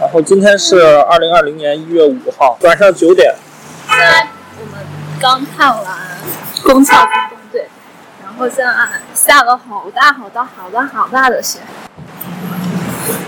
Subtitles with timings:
[0.00, 3.34] 然后今天是二零二零年一月五号晚上九点，
[3.88, 4.26] 现在
[4.60, 4.84] 我们
[5.20, 5.84] 刚看完
[6.62, 6.96] 《宫壳机
[7.30, 7.60] 动队》，
[8.24, 8.72] 然后现在
[9.14, 11.60] 下了好大好大好大好大的雪。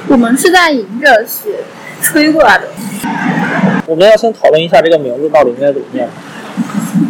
[0.09, 1.64] 我们是在迎着雪
[2.03, 2.69] 吹过来的。
[3.87, 6.09] 我们要先讨论一下这个名字到底应该怎么念。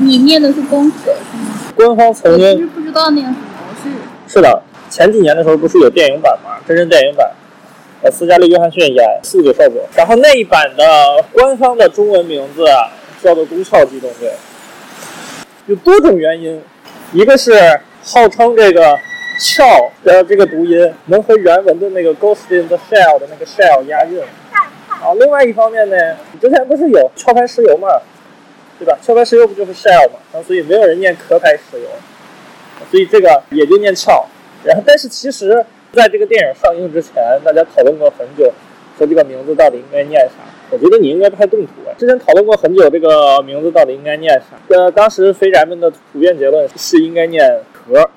[0.00, 1.54] 你念的是宫壳是吗？
[1.74, 3.90] 官方曾经不知道念什么，我是
[4.34, 7.30] 是的，前几年的时候不是有电影版吗，真人电影版，
[8.04, 12.66] 呃，斯嘉丽·约翰逊演四个少佐，然后那一版的官方的中文名字
[13.22, 14.28] 叫做《宫壳机动队》，
[15.64, 16.62] 有多种原因，
[17.14, 18.94] 一个是号称这个
[19.40, 19.64] “壳”
[20.04, 24.20] 的这个读音能和原文的那个 “Ghost in the Shell” 的那个 “shell” 押韵，
[24.90, 25.96] 啊，另外一方面呢，
[26.38, 27.88] 之前不是有壳牌石油嘛，
[28.78, 28.98] 对吧？
[29.02, 31.88] 壳牌石油不就是 shell 嘛，然后所以没有人念壳牌石油。
[32.90, 34.26] 所以这个也就念翘。
[34.62, 38.52] 然后，但是其实在这个电影上映之前，大家讨论过很久，
[38.98, 40.34] 说这个名字到底应该念啥。
[40.70, 41.94] 我觉得你应该拍动图啊。
[41.96, 44.58] 之前讨论过很久，这个名字到底应该念啥？
[44.74, 48.10] 呃，当时肥宅们的普遍结论是应该念壳。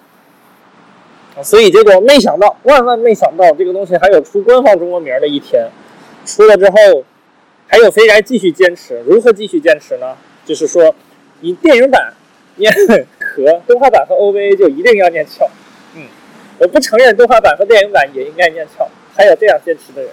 [1.44, 5.68] 所以结果没想到，万万没想到，这个东西还有出官方中国名的一天。
[6.26, 7.04] 出了之后，
[7.68, 9.04] 还有肥宅继续坚持。
[9.06, 10.16] 如何继续坚持呢？
[10.46, 10.96] 就是说，
[11.42, 12.14] 你电影版
[12.56, 12.74] 念
[13.20, 15.48] 壳，动画版和 OVA 就一定要念翘。
[16.60, 18.88] 我不承认动画版和电影版也应该念翘。
[19.16, 20.12] 还有这样坚持的人。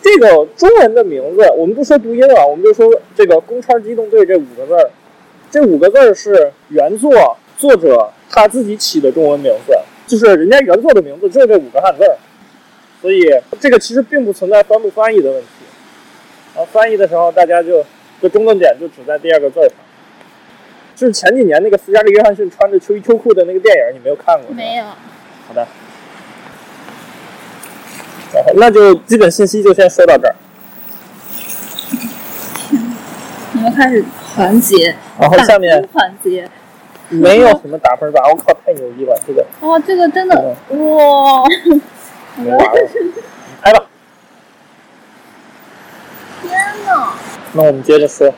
[0.00, 4.90] 这个中文的名字，我们不说读音啊，我们就说这个“宫川机动队”这五个字儿，
[5.50, 12.16] 这五个字儿是原作作者他自己起的中文名字，就是人家原作的名字就是这五个汉字儿，
[13.02, 15.48] 所以这个其实并不存在翻不翻译的问题。
[16.54, 17.84] 然后翻译的时候，大家就
[18.22, 19.72] 就中断点就只在第二个字儿上。
[20.94, 24.54] 就是前几年那个斯嘉丽·约翰逊穿着秋衣秋裤的那个电影，你没有看过？
[24.54, 24.84] 没有。
[25.50, 25.66] 好的。
[28.32, 30.34] 然后那就基本信息就先说到这儿。
[33.52, 36.48] 你们开始环节，然后下面打分团结。
[37.08, 38.20] 没有什么打分吧？
[38.28, 39.20] 我靠，太牛逼了！
[39.26, 41.44] 这个哇，这个真的嗯哇！
[42.36, 42.88] 没玩了，
[43.60, 43.84] 拍吧。
[46.42, 46.52] 天
[46.86, 47.14] 呐，
[47.54, 48.32] 那我们接着说。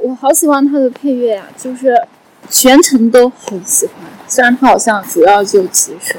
[0.00, 2.00] 我好喜欢他的配乐呀、就是
[2.48, 3.96] 全程都很喜欢。
[4.28, 6.14] 虽然他好像主要就几首。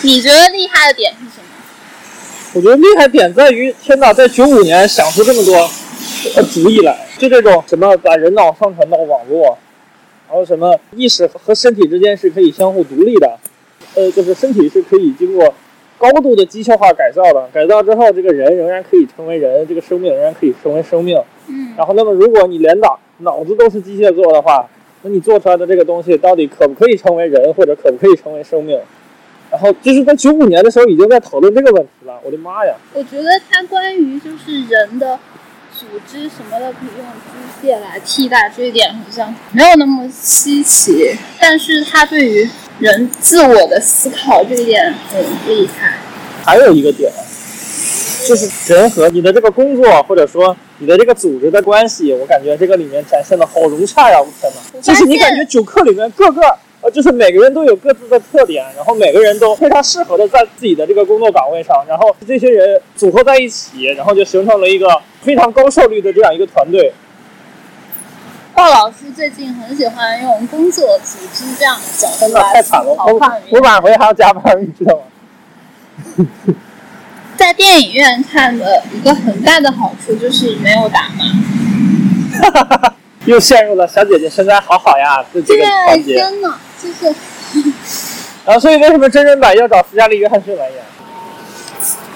[0.04, 2.54] 你觉得厉害的点是什么？
[2.54, 5.54] 我觉得厉害点在于，天哪，在九五年想出这么多
[6.36, 9.58] 呃主意来，就这种什么把人脑上传到网络，
[10.28, 13.38] 然后什么意识和身体之间是可以相互独立的，
[13.94, 15.54] 呃，就是身体是可以经过
[15.98, 21.22] 高度的机械化改造的，改造之后，这个人仍然可以成为人，这个生命仍然可以成为生命。
[21.46, 24.66] 嗯，然后，那么如果你连脑脑子都是机械做的话，
[25.02, 28.80] 那你做出来的这个东西到底可不可以成为人，或者可不可以成为生命？
[29.50, 32.74] 然后就是在九五年的时候已经在讨论这个问题了，我的妈呀！
[32.94, 35.18] 我觉得它关于就是人的
[35.76, 41.16] 组织什么的可以用机械来替代，这一点好像没有那么稀奇。
[41.40, 45.98] 但是它对于人自我的思考这一点很厉害。
[46.44, 47.10] 还有一个点，
[48.26, 54.20] 就是人和你的这个工作，或者说你的这个组织的关系，我感觉这个里面展现的好融洽呀！
[54.20, 56.40] 我天呐，就是你感觉九课里面各个
[56.82, 64.88] 呃，就是每个人都有各自的特点，然后每个人都非常适合的在自己的这个工作岗位上，然后这些人组合在一起，然后就形成了一个
[65.20, 66.92] 非常高效率的这样一个团队。
[68.54, 72.82] 鲍老师最近很喜欢用工作组织这样的角度来思考
[73.50, 75.02] 我晚回还要加班，你知道吗？
[77.36, 81.24] 在电影院看的一个很大的好处就是没有打骂。
[83.26, 86.14] 又陷入了小姐姐身材好好呀这这个环，节。
[86.14, 87.14] 天呐，就是。
[88.46, 90.82] 啊，所以为什么真人版要找斯嘉丽·约翰逊来演？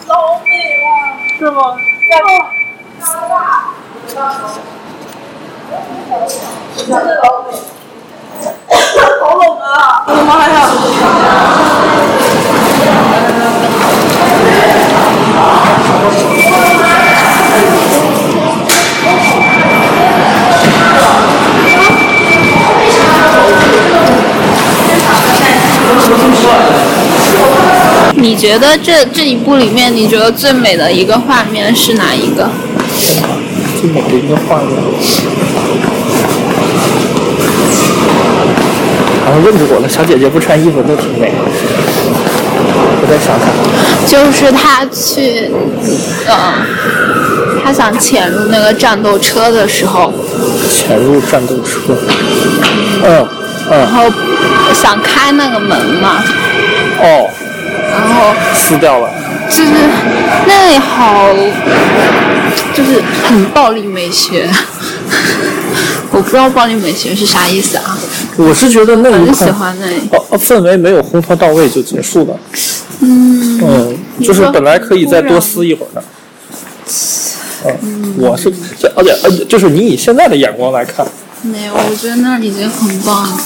[0.06, 0.48] 老美
[0.80, 0.86] 了，
[1.38, 1.76] 是吗？
[2.08, 2.26] 加拿
[3.28, 3.34] 大，
[6.76, 7.48] 真的老美，
[9.20, 10.04] 好冷啊！
[10.06, 10.54] 我的妈呀！
[28.16, 32.49] 你觉得这这一部里面，你觉得最美的一个画面是哪一个？
[33.81, 34.71] 最美的一个画面。
[39.27, 41.33] 然后问住我了，小姐姐不穿衣服都挺美。
[43.01, 43.47] 我再想想，
[44.07, 45.51] 就是他去，
[46.27, 46.55] 呃，
[47.63, 50.13] 他想潜入那个战斗车的时候，
[50.71, 51.95] 潜入战斗车。
[53.05, 53.28] 嗯
[53.71, 54.05] 嗯然后
[54.75, 56.22] 想开那个门嘛，
[57.01, 57.31] 哦，
[57.91, 59.09] 然后撕掉了。
[59.49, 59.71] 就是
[60.47, 61.28] 那里好，
[62.75, 64.49] 就是很暴力美学。
[66.11, 67.99] 我不知道暴力美学是啥意思啊？
[68.37, 69.97] 我是觉得那一很喜欢那里。
[70.13, 72.39] 哦哦氛围没有烘托到位就结束了。
[73.01, 76.03] 嗯，嗯，就是本来可以再多撕一会儿的。
[77.83, 78.53] 嗯，我是，
[78.97, 81.05] 而且而且就是你以现在的眼光来看，
[81.43, 83.41] 没有，我觉得那里已经很棒了。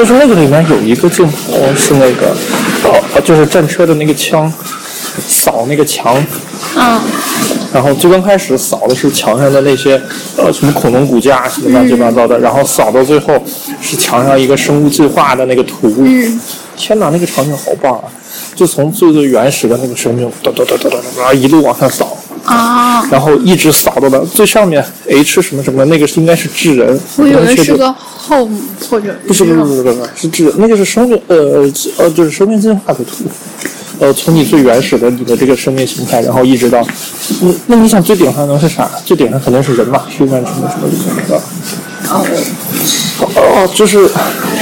[0.00, 2.34] 就是那个里面有一个镜头是那个，
[3.14, 4.50] 呃，就是战车的那个枪
[5.28, 6.16] 扫那个墙，
[6.74, 6.98] 嗯。
[7.70, 10.00] 然后最刚开始扫的是墙上的那些
[10.38, 13.34] 呃什么恐龙骨架什么乱七八糟的，然后扫到最后
[13.82, 15.92] 是墙上一个生物进化的那个图。
[15.98, 16.40] 嗯，
[16.78, 18.04] 天哪，那个场景好棒啊！
[18.54, 22.16] 就从最最原始的那个生命，哒哒哒哒哒哒，然后一路往上扫，
[22.46, 27.94] 啊，然后一直扫到了最上面 H 什么什么，那个是应该是智人，我以为是个
[28.28, 28.56] home
[28.88, 31.68] 或者不是不是不是不是是智人，那个是生命呃
[31.98, 33.24] 呃就是生命进化的图，
[33.98, 36.80] 呃从你最原始的你的这个生命形态，然后一直到，
[37.42, 38.88] 嗯那你想最顶上能是啥？
[39.04, 41.40] 最顶上肯定是人嘛，human 什么什么什么的。
[42.08, 42.24] 哦，
[43.36, 44.08] 哦，就是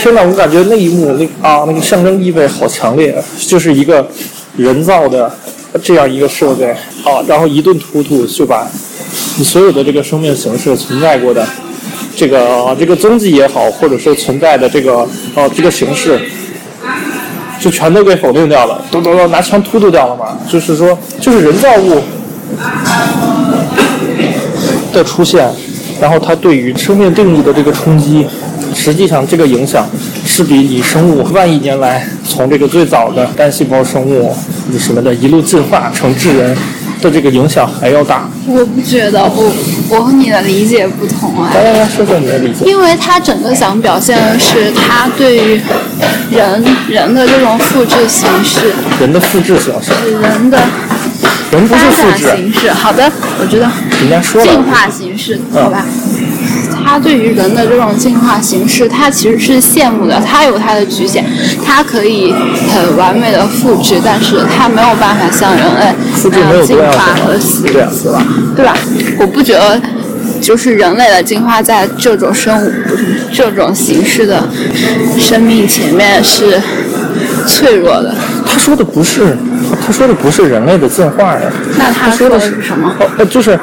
[0.02, 0.22] 天呐！
[0.26, 4.06] 我感觉那一幕那啊那个象征意味好强烈，啊，就是一个
[4.56, 5.32] 人造的
[5.82, 6.74] 这样一个设备
[7.04, 8.66] 啊，然后一顿突突就把
[9.38, 11.46] 你所有的这个生命形式存在过的
[12.16, 15.00] 这个这个踪迹也好，或者是存在的这个
[15.34, 16.20] 啊这个形式，
[17.60, 20.36] 就全都给否定掉了，都都都拿枪突突掉了嘛。
[20.50, 22.02] 就是说，就是人造物
[24.92, 25.48] 的出现，
[26.00, 28.26] 然后它对于生命定义的这个冲击，
[28.74, 29.86] 实际上这个影响
[30.26, 34.34] 是比你生物万亿年来从这个最早的单细胞生物
[34.78, 36.56] 什么的一路进化成智人
[37.00, 38.28] 的这个影响还要大。
[38.46, 39.52] 我不觉得，我
[39.88, 41.50] 我和你的理解不同啊。
[41.54, 42.64] 来来来说说你的理解。
[42.64, 45.60] 因为他整个想表现的是他对于
[46.30, 50.58] 人人的这种复制形式，人的复制形式，人的
[51.50, 52.70] 人不是复制，形式。
[52.72, 53.10] 好的，
[53.40, 53.70] 我觉得
[54.00, 55.84] 人家说了进化形式，好吧。
[56.88, 61.22] 他对于人的这种进化形式，他其实是羡慕的，他有他的局限，
[61.62, 62.32] 他可以
[62.72, 68.26] 很完美的复制，但是他没有办法像人类复制那样进化性和死死亡，
[68.56, 68.74] 对吧？
[69.20, 69.78] 我不觉得，
[70.40, 72.72] 就是人类的进化在这种生物、
[73.34, 74.48] 这种形式的
[75.18, 76.58] 生命前面是
[77.46, 78.14] 脆弱的。
[78.50, 79.36] 他说的不是，
[79.84, 81.40] 他说的不是人类的进化呀。
[81.78, 82.88] 那他说的是什么？
[82.98, 83.58] 哦，呃，就是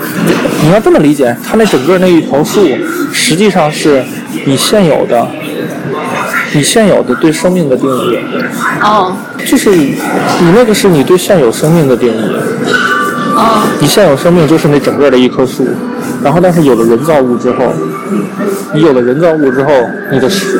[0.63, 2.61] 你要这么理解，他那整个那一条树，
[3.11, 4.03] 实际上是
[4.45, 5.27] 你现有的，
[6.53, 8.17] 你现有的对生命的定义，
[8.81, 9.15] 哦
[9.45, 9.97] 就是你
[10.55, 12.21] 那个是你对现有生命的定义。
[13.35, 15.67] 哦你现有生命就是那整个的一棵树，
[16.25, 17.65] 然后但是有了人造物之后，
[18.73, 19.71] 你有了人造物之后，
[20.11, 20.59] 你的是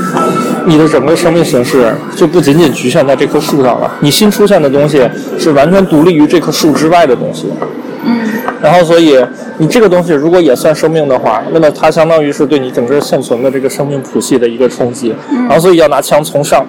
[0.67, 5.01] 你的整个生命形式就不仅仅局限在这棵树上了，你新出现的东西
[5.39, 7.47] 是完全独立于这棵树之外的东西。
[8.05, 8.29] 嗯
[8.61, 9.17] 然后，所以
[9.57, 15.13] 你这个东西如果也算生命的话，那么它相当于是对你整个现存的这个生命谱系的一个冲击。
[15.31, 16.65] 然后，所以要拿枪从上，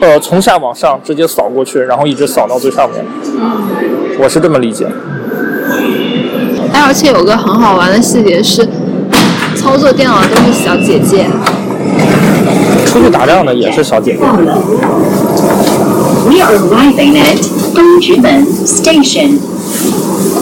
[0.00, 3.04] 呃，从下往上直接扫过去，然后一直扫到最上面。
[4.18, 4.86] 我是这么理解。
[6.74, 8.68] 哎，而且有个很好玩的细节是，
[9.56, 11.24] 操作电脑的都是小姐姐。
[12.84, 14.18] 出去打仗的也是小姐姐。
[16.26, 17.38] We are arriving at
[17.74, 19.38] Dongjumen Station.「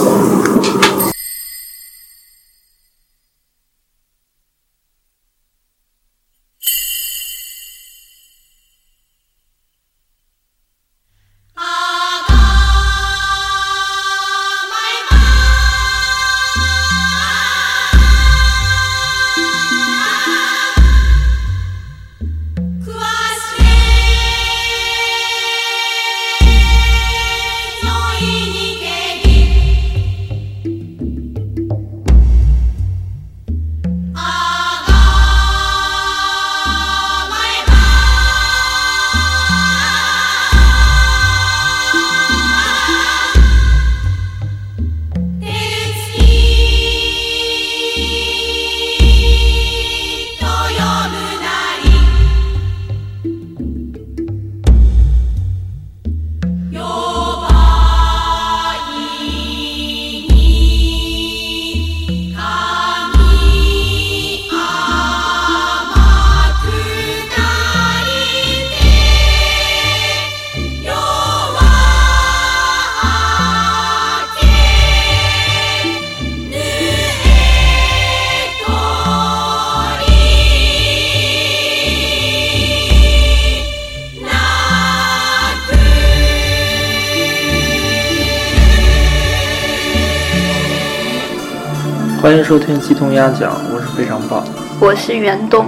[92.43, 94.43] 迎收听鸡同鸭讲，我是非常棒。
[94.77, 95.65] 我是袁东。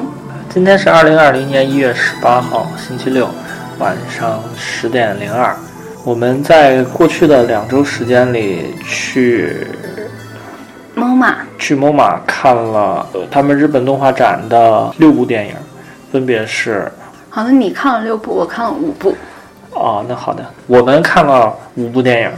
[0.49, 3.29] 今天是二零二零年一月十八号，星期六，
[3.79, 5.55] 晚上十点零二。
[6.03, 9.65] 我们在过去的两周时间里去
[10.97, 15.55] MoMA 去 MoMA 看了呃他们日本动画展的六部电影，
[16.11, 16.91] 分别是
[17.29, 19.15] 好的，你看了六部，我看了五部。
[19.71, 22.31] 哦，那好的，我们看了五部电影，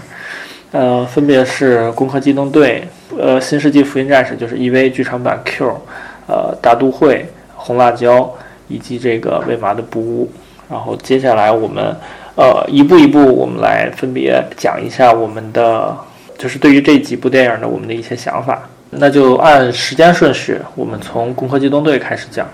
[0.74, 5.82] 呃，分别是《攻壳机动队》、呃，《新世纪福音战士》就是 EV 剧场版 Q，
[6.28, 7.16] 呃，《大都会》、
[7.56, 8.20] 《红辣椒》
[8.68, 10.26] 以及这个《未麻的布屋》。
[10.70, 11.96] 然后接下来我们
[12.36, 15.96] 呃一步一步，我们来分别讲一下我们的
[16.38, 18.68] 就是对于这几部电影的我们的一些想法。
[18.90, 22.46] 那就按时间顺序，我们从《攻壳机动队》开始讲，《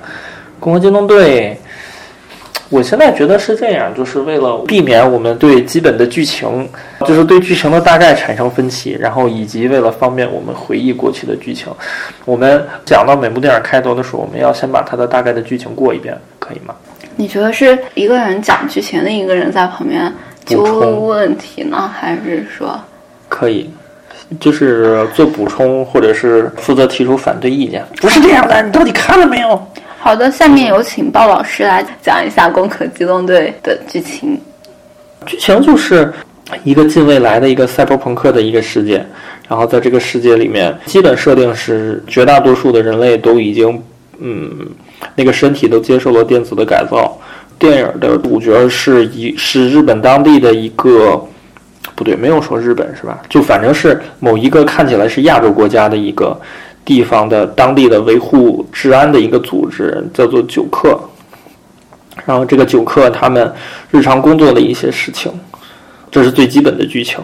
[0.60, 1.58] 攻壳机动队》。
[2.74, 6.68] 我现在觉得是这样，就是为了避免我们对基本的剧情，
[7.06, 11.72] 就是对剧情的大概产生分歧，然后以及为了方便我们回忆过去的剧情，
[12.26, 16.74] 我们讲到每部电影开头的时候，我们要先把它的大概的剧情过一遍，可以吗？
[17.16, 20.12] 你觉得是一个人讲剧情，另一个人在旁边
[20.44, 22.76] 纠补充问题呢，还是说
[23.30, 23.70] 可以，
[24.40, 27.86] 就是做补充，或者是负责提出反对意见。
[27.98, 29.68] 不是这样的，你到底看了没有？
[30.04, 30.30] 好的？
[30.30, 34.38] 下面有请鲍老师来讲一下《攻壳机动队》的剧情。
[35.26, 36.12] 剧情就是
[36.66, 38.98] 一个近未来的一个赛博朋克的一个世界，
[39.48, 43.82] 然后在这个世界里面，基本设定是绝大多数的人类都已经，
[44.20, 44.68] 嗯，
[45.16, 47.18] 那个身体都接受了电子的改造。
[47.58, 51.26] 电影的主角是一是日本当地的一个，
[51.96, 53.22] 不对，没有说日本是吧？
[53.30, 56.38] 就反正是某一个看起来是亚洲国家的一个
[56.86, 61.00] 地方的当地的维护治安的一个组织，叫做九克。
[62.26, 63.52] 然后这个九克他们
[63.92, 65.32] 日常工作的一些事情，
[66.12, 67.20] 这是最基本的剧情。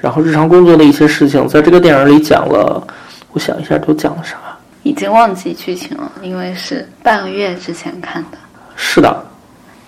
[0.00, 2.86] 然后日常工作的一些事情，在这个电影里讲了，
[3.32, 4.36] 我想一下都讲了啥？
[4.82, 8.38] 已经忘记剧情了，因为是半个月之前看的。
[8.76, 9.24] 是的，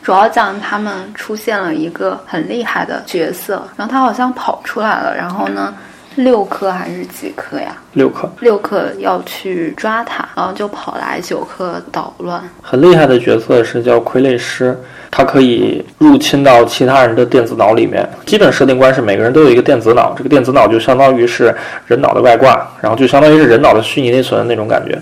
[0.03, 5.73] 主要讲他们出现了一个很厉害的角色，然后他好像跑出来了，然后呢，
[6.19, 7.77] 六颗还是几颗呀？
[7.93, 12.43] 六克六颗要去抓他，然后就跑来九颗捣乱。
[12.61, 14.77] 很厉害的角色是叫傀儡师，
[15.13, 18.05] 他可以入侵到其他人的电子脑里面。
[18.27, 21.55] 基本设定观是每个人都有一个电子脑，这个电子脑就相当于是
[21.87, 25.01] 人脑的外挂，然后就相当于是人脑的虚拟内存那种感觉。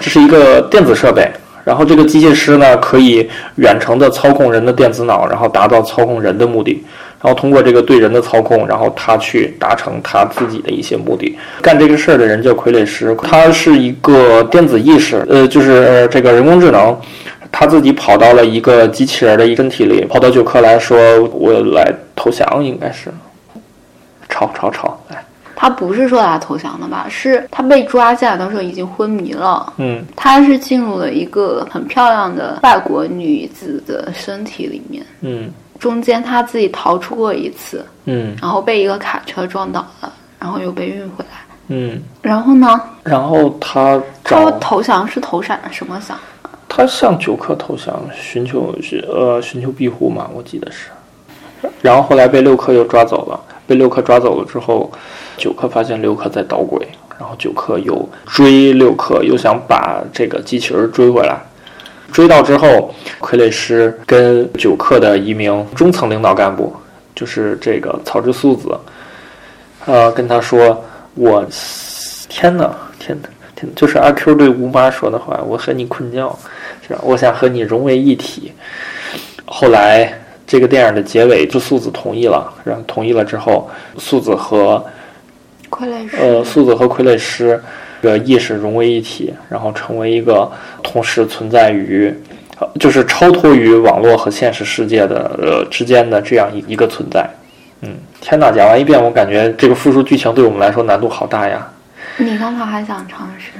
[0.00, 1.30] 这是一个电子设备。
[1.62, 6.84] 然后这个机械师呢，可以远程的操控人的电子脑，然后达到操控人的目的。
[7.24, 11.34] 然后通过这个对人的操控，然后他去达成他自己的一些目的。
[11.62, 16.94] 干这个事儿的人叫傀儡师，他是一个电子意识，呃，就是呃这个人工智能，
[17.50, 20.98] 他自己跑到了一个机器人的一身体里，跑到九克来说，
[21.32, 23.10] 我来投降，应该是，
[24.28, 25.24] 吵吵吵，来，
[25.56, 27.06] 他不是说他投降的吧？
[27.08, 29.72] 是他被抓进来的时候已经昏迷了。
[29.78, 35.50] 嗯他是进入了一个很漂亮的外国女子的身体里面，嗯
[35.84, 41.36] 中间他自己逃出过一次，嗯然后被一个卡车撞倒了，然后又被运回来。
[41.68, 46.16] 嗯，然后呢，然后他他投降是投闪什么降？
[46.66, 50.88] 他向九克投降，寻求是呃寻求庇护嘛，我记得是。
[51.82, 54.90] 然后后来被六克又抓走了，被六克抓走了之后，
[55.36, 56.80] 九克发现六克在捣鬼，
[57.18, 61.38] 然后九克又追六克，又想把这个机器人追回来。
[62.12, 66.72] 追到之后，傀儡师跟九克的一名中层领导干部，
[67.14, 68.78] 就是这个草之素子，
[69.86, 70.84] 呃，跟他说
[71.14, 71.44] ：“我
[72.28, 76.36] 天哪，天哪，天哪！”就是阿 Q 对吴妈说的话：“我和你困觉，
[76.86, 77.00] 是吧？
[77.02, 78.52] 我想和你融为一体。”
[79.46, 80.12] 后来
[80.46, 83.68] 这个电影的结尾，就素子同意了，然后同意了之后，
[83.98, 84.84] 素子和
[85.70, 86.16] 傀儡师。
[86.18, 87.60] 呃，素子和傀儡师
[88.04, 90.48] 个意识融为一体，然后成为一个
[90.82, 92.14] 同时存在于，
[92.60, 97.28] 呃就是超脱于网络和现实世界的呃之间的这样一一个存在。
[97.80, 98.52] 嗯，天哪！
[98.52, 101.66] 讲完一遍，我感觉这个复述剧情对我们来说难度好大呀。
[102.16, 103.50] 你刚才还想尝试，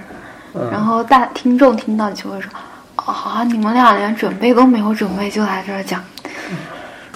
[0.55, 2.49] 嗯然后大听众听到就会说
[2.97, 6.03] ：“哦，好，你们俩连准备都没有准备就来这儿讲。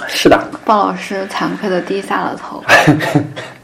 [0.06, 2.62] 是的，”鲍老师惭愧的低下了头。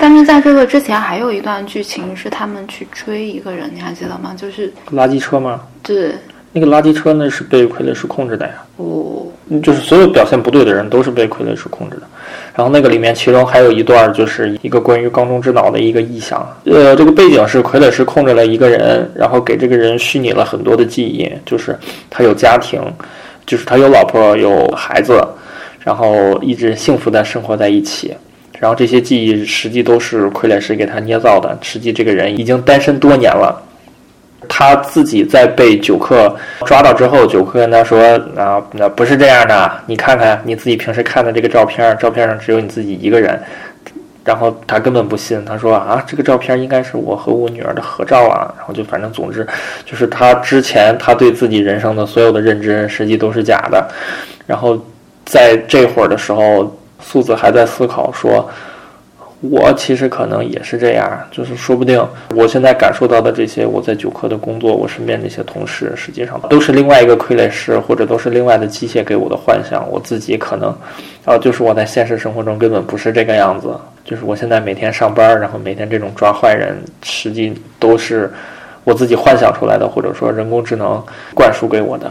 [0.00, 4.34] 但是在这个之前，还有一段剧情是他们去追一个人，你还记得吗？
[4.36, 5.62] 就是垃圾车吗？
[5.82, 6.12] 对，
[6.52, 8.54] 那个垃圾车呢是被傀儡师控制的呀。
[8.76, 9.26] 哦，
[9.62, 12.02] 就是所有表现不对的人都是被傀儡师控制的。
[12.54, 16.46] 然后那个里面，其中还有一段就是一个关于缸中之脑的一个意象。
[16.64, 21.78] 呃，这个背景是傀儡师控制了一个人，然后给这个人虚拟了很多的记忆，就是
[22.10, 22.80] 他有家庭，
[23.46, 25.20] 就是他有老婆有孩子，
[25.80, 28.14] 然后一直幸福的生活在一起。
[28.64, 33.62] 然后这些记忆实际都是傀儡师给他捏造的，实际这个人已经单身多年了。
[34.48, 38.00] 他自己在被九克抓到之后，九克跟他说
[38.34, 43.38] ：“啊，那不是这样的，你看看你自己平时看的这个照片，照片上只有你自己一个人。”
[44.24, 49.46] 然后他根本不信，他说：“啊，这个照片应该是我和我女儿的合照啊。”然后就反正总之，
[49.84, 53.86] 就是他之前他对自己人生的所有的认知，实际都是假的。
[54.46, 54.82] 然后
[55.26, 58.48] 在这会儿的时候，素子还在思考说。
[59.50, 62.02] 我其实可能也是这样，就是说不定
[62.34, 69.86] 我现在感受到的这些，我在九科的工作，我身边这些同事，实际上都是另外一个傀儡师，或者都是另外的机械给我的幻想。
[69.90, 70.74] 我自己可能，
[71.26, 73.68] 啊，就是我在现实生活中根本不是这个样子。
[74.02, 78.32] 就是我现在每天上班，然后每天这种抓坏人，实际都是
[78.82, 82.10] 我自己幻想出来的，或者说人工智能灌输给我的。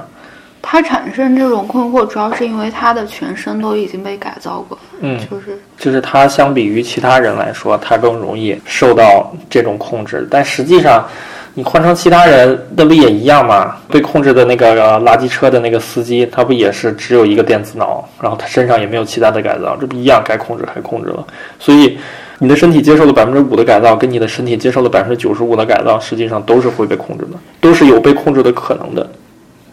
[0.65, 10.25] 他产生这种困惑，主要是因为他的全身都已经被改造过，嗯，就是就是他相比于其他人来说，他更容易受到这种控制。
[10.31, 11.05] 但实际上，
[11.53, 13.75] 你换成其他人，那不也一样吗？
[13.89, 21.23] 被控制的那个垃圾车的那个司机，他不也是只有一个电子脑，然后他身上也没有其他的改造，这不一样，该控制还控制了。
[21.59, 21.97] 所以，
[22.39, 29.05] 你的身体接受了百分之五的改造，跟你的身体接受了百分之九十五的改造，实际上都是会被控制的，都是有被控制的可能的。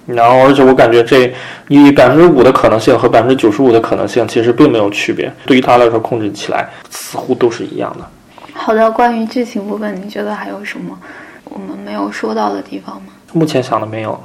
[0.06, 1.32] 然后，而且我感觉这
[1.68, 8.08] 以百分之五的可能性和百分之九十五的可能性其实并没有区别，对于他来说控制起来似乎都是一样的。
[8.52, 10.98] 好的，关于剧情部分，你觉得还有什么
[11.44, 13.12] 我们没有说到的地方吗？
[13.32, 14.20] 目前想的没有。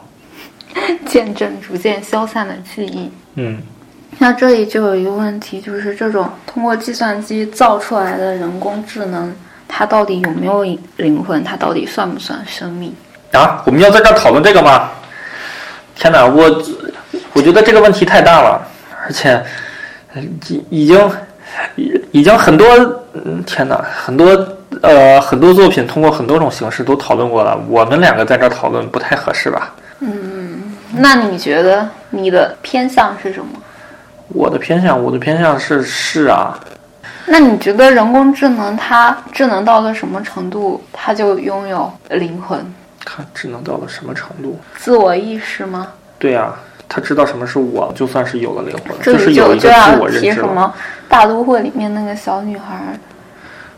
[1.06, 3.10] 见证逐渐消散的记忆。
[3.36, 3.62] 嗯，
[4.18, 9.34] 那这里就有一个问题，就是这种通过计算机造出来的人工智能，
[9.70, 10.64] 它到底有没有
[10.98, 11.42] 灵魂？
[11.46, 12.94] 它到底算不算生命？
[13.32, 14.90] 啊，我们要在这儿讨论这个吗？
[15.96, 16.64] 天哪，我
[17.34, 18.62] 我觉得这个问题太大了，
[19.06, 19.44] 而且
[20.48, 21.12] 已已经
[21.76, 22.68] 已已经很多，
[23.14, 24.48] 嗯，天哪，很多
[24.82, 29.74] 呃很多作品通过很多种形式都讨论过了，我们两个在这儿讨论不太合适吧？
[30.02, 33.48] 嗯，那你觉得你的偏向是什么？
[34.28, 36.60] 我的偏向，我的偏向是是啊。
[37.28, 42.60] 那你觉得人工智能它智能到了什么程度，它就拥有灵魂？
[43.06, 44.60] 它智能到了什么程度？
[44.76, 45.88] 自我意识吗？
[46.18, 46.54] 对呀、
[46.90, 50.34] 他知道什么是我，就算是有了灵魂，这就是有一个自要我认知了。
[50.34, 50.74] 提什么
[51.08, 52.98] 大都会里面那个小女孩儿。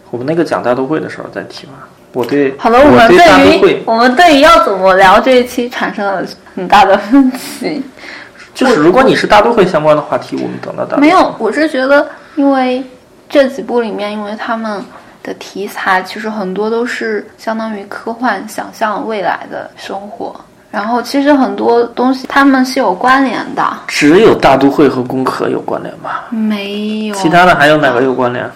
[0.09, 1.73] 我们那个讲大都会的时候再提吧。
[2.13, 7.83] 我对好了，我们对于，我们对于要怎么聊这一期产生了很大的分歧。
[8.55, 12.83] 就是如果你是大都会相关的话题，我们等到大都会没有，我是觉得，因为
[13.29, 14.81] 这几部里面，因为他们
[15.27, 20.33] 的题材其实很多都是相当于科幻，想象未来的生活。
[20.71, 26.25] 然后其实很多东西他们是有关联的，只有大都会和工科有关联吧？
[26.29, 28.49] 没有其他的还有哪个有关联？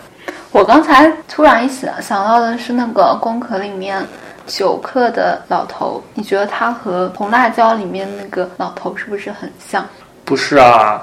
[0.52, 4.02] 我刚才突然一想想到的是那个《工壳》里面
[4.48, 9.86] 九克的老头，你觉得他和《红辣椒》里面那个老头是不是很像？
[10.24, 11.02] 不是啊，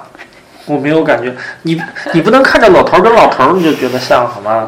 [0.65, 1.35] 我没有感觉。
[1.63, 1.79] 你
[2.13, 4.67] 你不能看着老头儿跟老头儿你就觉得像好吗？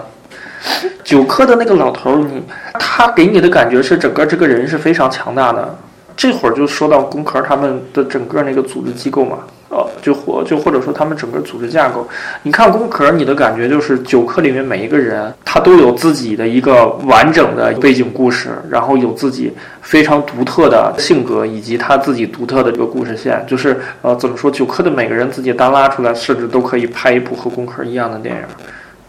[1.04, 2.44] 九科的那个老头，你
[2.80, 5.78] 他给你的感觉是整个这个人是非常强大的。
[6.16, 12.08] 这会儿就说到工科他们的整个那个组织机构嘛，呃，就或就或者说他们整个组织架构。
[12.44, 23.44] 你看工科，你的感觉就是九科里面每一个人，他都有自己的一个完整的背景故事，然后有自己非常独特的性格，以及他自己独特的这个故事线。
[23.48, 28.42] 就是呃，怎么说，九科的每个人自己单拉出来，甚至都可以拍一部和工科一样的电影。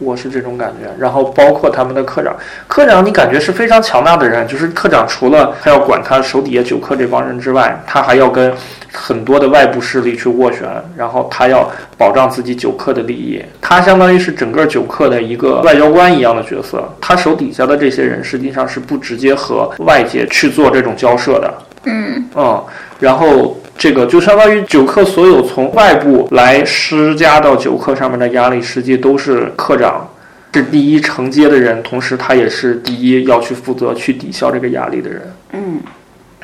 [0.03, 2.35] 我是这种感觉，然后包括他们的科长，
[2.67, 8.53] 科长你感觉是非常强大的人，就是科长除了他要管他手底下九科这帮人之外，他还要跟
[8.93, 22.29] 很多的外部势力去斡旋，然后他要保障自己九科的利益，他相当于是整个九科的一个外交官一样的角色，他手底下的这些人实际上是不直接和外界去做这种交涉的，嗯。
[22.35, 22.65] 嗯，
[22.99, 30.09] 然后这个就相当于九课所有从外部来施加到九课上面的压力，实际都是课长
[30.55, 35.35] 是第一承接的人，同时他也是第一要去负责去抵消这个压力的人。
[35.51, 35.81] 嗯，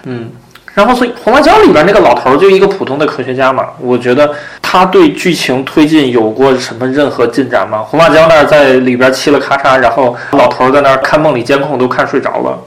[0.03, 0.33] 嗯，
[0.74, 7.85] 然后所以《红辣椒》里边那个老头儿就一个普通的科学家嘛，我觉得他对剧情推进有过什么任何进展吗？
[7.87, 12.59] 红辣椒那儿在里边嘁了咔嚓，然后老头儿在那儿看梦里监控都看睡着了。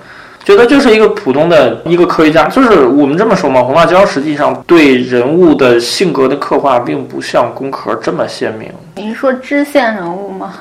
[0.44, 8.72] 觉得就是一个普通的一个科学家，就是我们这么说嘛，红辣椒实际上对人物的性格的刻画并不像宫壳这么鲜明。
[8.96, 10.54] 你是说支线人物吗？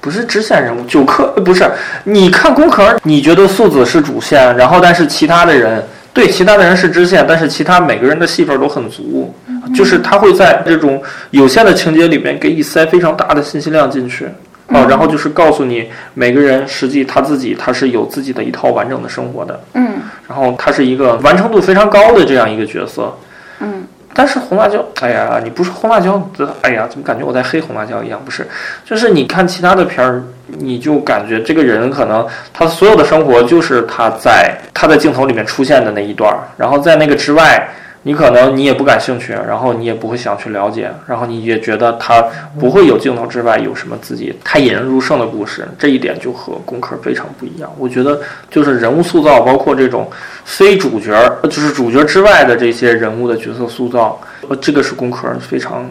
[0.00, 1.64] 不是支线人物，九克呃不是。
[2.02, 5.80] 你看宫壳，你觉得素子是主线，然后但是其他的人
[6.12, 9.32] 对其他的人是支线，但是其他每个人的戏份都很足，
[9.72, 14.26] 就是他会在这种有限的情节里面给你塞非常大的信息量进去。
[14.72, 20.00] 啊，然后就是告诉你每个人实际他自己他是有自己的一套完整的生活的，嗯。
[20.28, 23.14] 然后他是一个完成度非常高的这样一个角色。
[23.60, 23.84] 嗯。
[24.14, 28.20] 但是红辣椒，哎呀，你不是红辣椒，这哎呀，怎么感觉我在黑红辣椒一样？
[28.22, 28.46] 不是，
[28.84, 37.66] 就是你看其他的片儿，你就感觉这个人可能他所有的生活就是他在他在镜头里面出现的那一段儿，然后在那个之外，
[38.04, 42.20] 你可能你也不感兴趣，然后你也不会想去了解，然后你也觉得他
[42.58, 47.72] 不会有镜头之外有什么自己太引人入胜的故事，这一点就和功课非常不一样。
[47.78, 50.10] 我觉得就是人物塑造，包括这种
[50.44, 55.88] 非主角儿，就是主角之外的这些人物的角色塑造，呃，这个是功课非常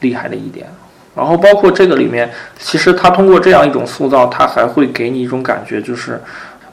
[0.00, 0.66] 厉害的一点。
[1.16, 6.20] 然后包括这个里面，其实他通过这样一种塑造，他还会给你一种感觉，就是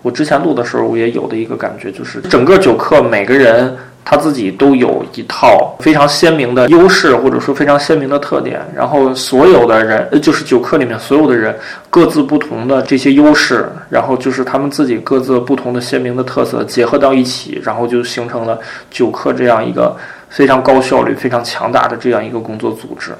[0.01, 3.73] 我之前录的时候我也有的一个感觉，就是整个九课每个人
[4.05, 8.59] 他自己都有一套非常鲜明的优势，或者说非常鲜明的特点。
[8.75, 11.55] 然后所有的人，呃就是九课里面所有的人
[11.89, 18.59] 各自不同的这些优势，然后就是他们自己各自不同的鲜明的特色结合到一起，然后就形成了
[18.91, 19.95] 九课这样一个
[20.29, 23.11] 非常高效率、非常强大的这样一个工作组织。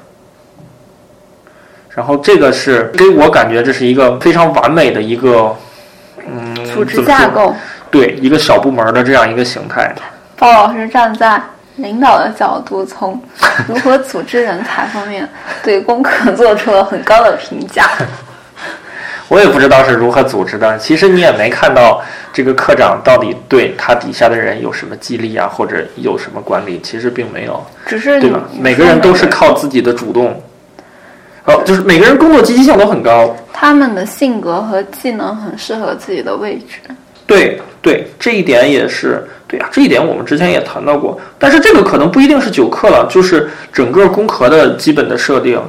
[1.90, 5.54] 然后这个是给我感觉这是一个非常完美的一个，
[6.26, 7.54] 嗯，组织架构。
[7.90, 9.94] 对一个小部门的这样一个形态。
[10.36, 11.40] 鲍老师站在
[11.76, 13.20] 领导的角度，从
[13.68, 15.28] 如何组织人才方面
[15.62, 17.88] 对功课做出了很高的评价。
[19.28, 20.76] 我也不知道是如何组织的。
[20.78, 28.40] 其实你也没看到这个科长到底对他底下的人有什么激励啊，或者有什么管理，其实并没有，只是对吧？
[28.60, 30.40] 每个人都是靠自己的主动，
[31.46, 33.34] 哦，就是每个人工作积极性都很高。
[33.52, 36.94] 他们的性格和技能很适合自己的位置。
[37.26, 41.18] 对对，这一点也是对啊，这一点我们之前也谈到过。
[41.38, 45.60] 但是这个可能不一定是九课了，就是整个工壳的基本的设定，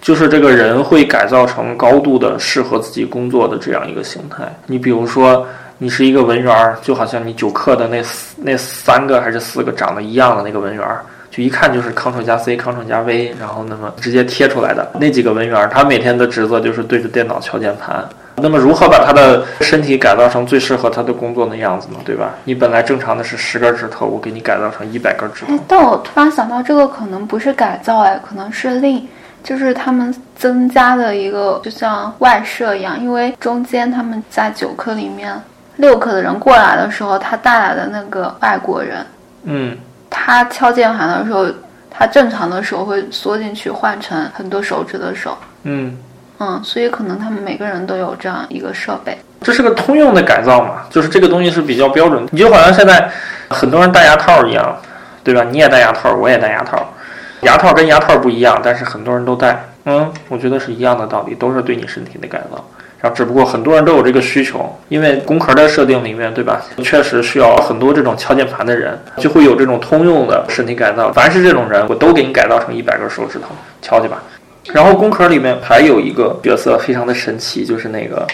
[0.00, 4.44] 就是这个人会改造成高度的适合自己工作的这样一个形态。
[4.66, 5.46] 你比如说，
[5.78, 11.04] 你是一个文员儿，就好像你九课的那四那三个还是四个长得一样的那个文员儿。
[11.30, 18.02] 就一看就是 Ctrl 加 C、Ctrl 加 V，然后那么直接贴出来的那几个文员儿，他每天的职责就是对着电脑敲键盘。
[18.42, 21.96] 那么如何把他的身体改造成最适合他的工作的样子呢？
[22.04, 22.34] 对吧？
[22.44, 29.06] 你本来正常的是十根指头，我给你改造成一百根指头哎。，但我突然想到，这个可能不是改造，哎，可能是另，
[29.42, 35.40] 就是他们增加的一个，就像外设一样，因为中间他们在九课里面，
[35.76, 39.06] 六课的人过来的时候，他带来的那个外国人，
[39.44, 39.76] 嗯，
[40.10, 41.46] 他敲键盘的时候，
[41.90, 45.96] 他正常的手会缩进去，换成很多手指的手，嗯，
[46.40, 49.18] 嗯，所以可能他们每个人都有这样一个设备。
[49.40, 52.28] 这是个通用的改造嘛，就是这个东西是比较标准的。
[52.32, 53.10] 你就好像现在
[53.48, 54.76] 很多人戴牙套一样，
[55.22, 55.44] 对吧？
[55.50, 56.92] 你也戴牙套，我也戴牙套，
[57.42, 59.64] 牙套跟牙套不一样，但是很多人都戴。
[59.84, 62.64] 嗯，我觉得是一样的道理，都是对你身体的改造。
[63.00, 66.60] 然后只不过很多人都有这个需求，因为工壳的设定里面，对吧？
[66.82, 71.12] 确实需要很多这种敲键盘的人，就会有这种通用的身体改造。
[71.12, 73.46] 凡是这种人，我都给你改造成一百根手指头，
[73.80, 74.20] 敲去吧。
[74.72, 78.26] 然后工壳里面还有一个角色非常的神奇，就是那个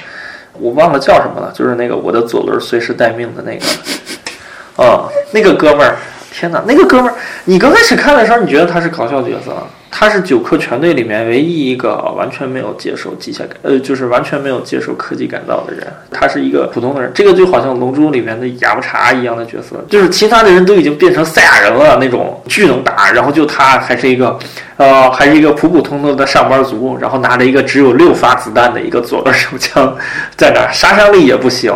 [0.54, 5.96] 我忘了叫什么了，就是那个我的左轮随时待命的那个，啊、那个哥们儿，
[6.32, 9.52] 天哪，那个哥们儿，你刚开始看的时候，你觉得他是搞笑角色，
[9.96, 24.36] 他是九克全队里面唯一一个完全没有接受机械改，呃，就是完全没有接受科技改造的人，他是一个普通的人，这个就好像《龙珠》里面的哑巴茶一样的角色，就是其他的人都已经变成赛亚人了那种，巨能打，然后就他还是一个。
[24.76, 29.96] 呃，还是一个普普通通的上班族，然后拿着一个只有六发子弹的一个左轮手枪，
[30.36, 31.72] 在那杀伤力也不行，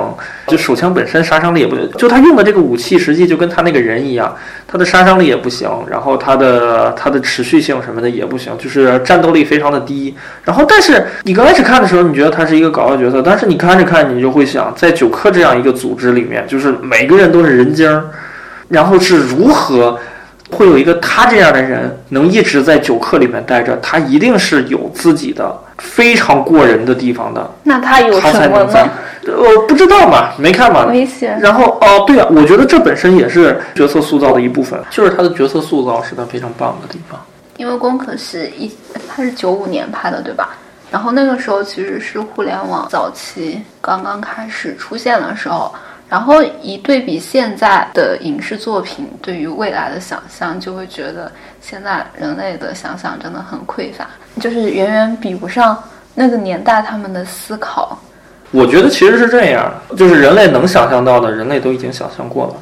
[0.49, 10.15] 就手枪本身杀伤力也不行，就他用的这个武器，实际就跟他那个人一样，他的杀伤力也不行，然后他的他的持续性什么的也不行，就是战斗力非常的低。
[10.45, 18.05] 然后，但是你刚开始看的时候，你觉得他是一个搞笑角色，但是你看着看，你就会想，在九克这样一个组织里面，就是每个人都是人精儿，
[18.69, 19.99] 然后是如何。
[20.51, 28.91] 会有一个他这样的人能一直在九克里面待着，他一定是有自己的非常过人的地方的，那他有他才什么能在呢？。
[29.37, 30.87] 我不知道嘛，没看嘛。
[30.87, 31.39] 危险。
[31.39, 37.21] 然后哦，对啊，我觉得这本身也是角色塑造的一部分，就是他的角色塑造是他非常棒的地方。
[37.59, 38.75] 因为《攻壳》是一，
[39.07, 40.57] 它是九五年拍的，对吧？
[40.91, 45.71] 然后那个时候其实是互联网早期刚刚开始出现的时候，
[46.09, 54.07] 然后一对比现在的影视作品对于未来的想象，就会觉得现在人类的想象真的很匮乏，
[54.41, 55.77] 就是远远比不上
[56.15, 57.99] 那个年代他们的思考。
[58.51, 62.55] 我觉得其实是这样，就是人类能想象到的，人类都已经想象过了。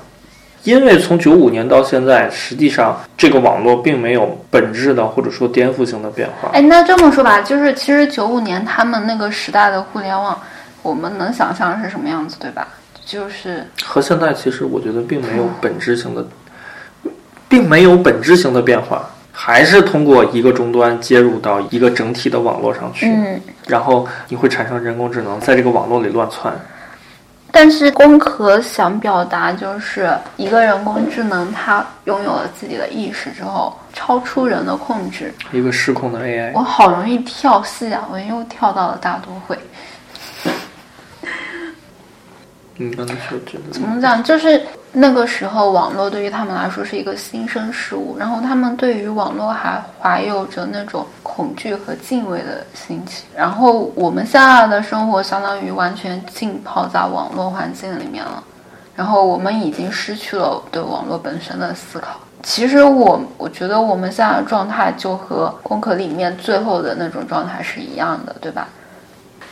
[0.67, 6.51] 因为从九五年到现在，实际上这个网络并没有本质的或者说颠覆性的变化。
[6.53, 10.37] 哎，那这么说吧，就是其实九五年他们那个时代的互联网，
[10.83, 12.67] 我们能想象是什么样子，对吧？
[13.05, 16.27] 就是和现在其实我觉得并没有本质性的，
[17.49, 26.53] 并没有本质性的变化，还是通过一个终端接入到一个整体的网络上去，嗯，然后你会产生人工智能在这个网络里乱窜。
[27.59, 35.33] 但是光壳想表达就是一个人工智能，它拥有了自己的意识之后，超出人的控制。
[35.53, 38.07] 一个失控的 AI，我好容易跳戏啊！
[38.13, 39.59] 我又跳到了大都会。
[42.79, 44.23] 你刚才说觉得怎么讲？
[44.23, 44.61] 就是
[44.93, 53.25] 那个时候，网络对于他们来说是一个新生事物，然后他们对于网络还怀有着那种恐惧和敬畏的心情。
[53.35, 58.43] 然后我们现在的生活相当于完全浸泡在网络环境里面了，
[58.95, 62.21] 然后我们已经失去了对网络本身的思考。
[62.43, 68.69] 其实我我觉得我们现在的状态就和《功课》里面最后的那种状态是一样的，对吧？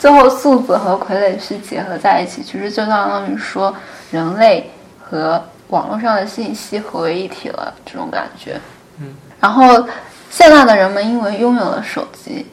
[0.05, 3.75] 最后素子和傀儡师结合在一起，其实就相当于说
[4.11, 8.61] 人类和网络上的信息合为一体了，这种感觉。
[9.01, 9.15] 嗯。
[9.41, 9.89] 然后
[10.29, 12.45] 现在的人们因为拥有了手机，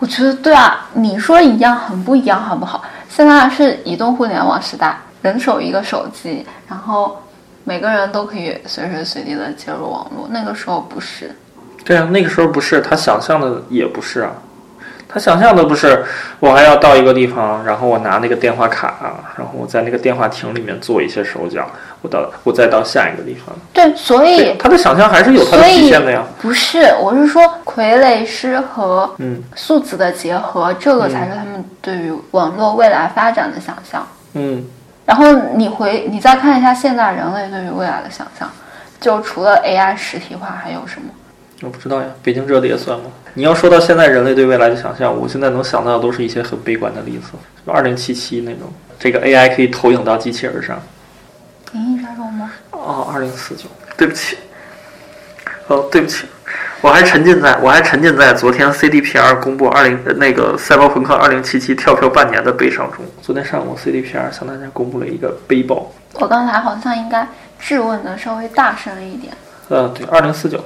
[0.00, 2.84] 我觉得对啊，你说一样很不一样，好不好？
[3.08, 7.22] 现在是移动互联网时代，人手一个手机，然后
[7.64, 10.28] 每个人都可以随时随地的接入网络。
[10.28, 11.34] 那个时候不是。
[11.86, 14.30] 对啊，那个时候不是他想象的，也不是啊。
[15.12, 16.02] 他想象的不是，
[16.40, 18.94] 我还要到一个地方，然后我拿那个电话卡，
[19.36, 21.68] 然后我在那个电话亭里面做一些手脚，
[22.00, 23.54] 我到我再到下一个地方。
[23.74, 26.24] 对，所以他的想象还是有他的极限的呀。
[26.40, 34.06] 不是，我是说傀儡师和嗯素子的结合，这个才是他们对于网络未来发展的想象。
[34.32, 34.64] 嗯。
[35.04, 38.48] 然后你回你再看一下现在人类对于未来的想象，
[39.00, 41.08] 就除了 AI 实体化还有什么？
[41.62, 43.06] 我不知道呀，北京折叠算吗？
[43.34, 47.30] 你要说到现在人类对未来的想象，我现在能想到的都是一些很悲观的例子，
[47.64, 50.80] 二零七七那种，这个 AI 可以投影到机器人上。
[51.72, 52.50] 银翼杀手吗？
[52.72, 53.64] 哦，二零四九，
[53.96, 54.36] 对不起，
[55.68, 56.26] 哦，对不起，
[56.80, 63.04] 我还沉浸在我还沉浸在昨天 CDPR 公布二零那个赛博朋克二零七七跳票半年的悲伤中。
[63.22, 65.90] 昨天上午 CDPR 向大家公布了一个悲报。
[66.14, 67.26] 我刚才好像应该
[67.58, 69.32] 质问的稍微大声一点。
[69.68, 70.62] 呃，对，二零四九，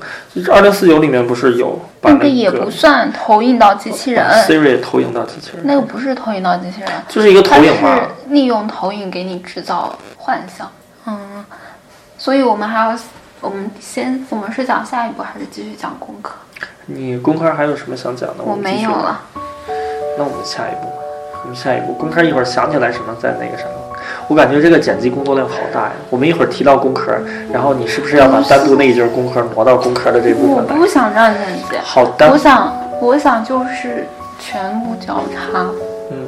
[0.53, 10.69] 二零四九里面不是有把那个也不算投影到机器人，Siri 投影到机器人，那个不是投影到机器人，就是一个投影嘛，是利用投影给你制造幻象。
[11.07, 11.45] 嗯，
[12.19, 12.99] 所以我们还要，
[13.41, 16.35] 我们先，我们是讲下一步还是继续讲功课？
[16.87, 18.43] 你功课还有什么想讲的？
[18.43, 19.21] 我没有了。
[20.19, 20.91] 那我们下一步，
[21.43, 23.71] 我们下一步功课一会儿想起来什么再那个什么。
[24.29, 25.93] 我感觉这个剪辑工作量好大呀！
[26.11, 27.13] 我们一会儿提到工壳，
[27.53, 30.57] 然后你是不是要把单独那一节工壳挪到工壳的这部分？
[30.57, 31.77] 我不想这样剪辑。
[31.85, 32.29] 好的。
[32.31, 34.05] 我想，我想就是
[34.41, 35.71] 全部交叉。
[36.11, 36.27] 嗯，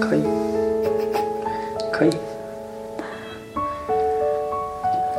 [0.00, 0.24] 可以，
[1.92, 2.10] 可以。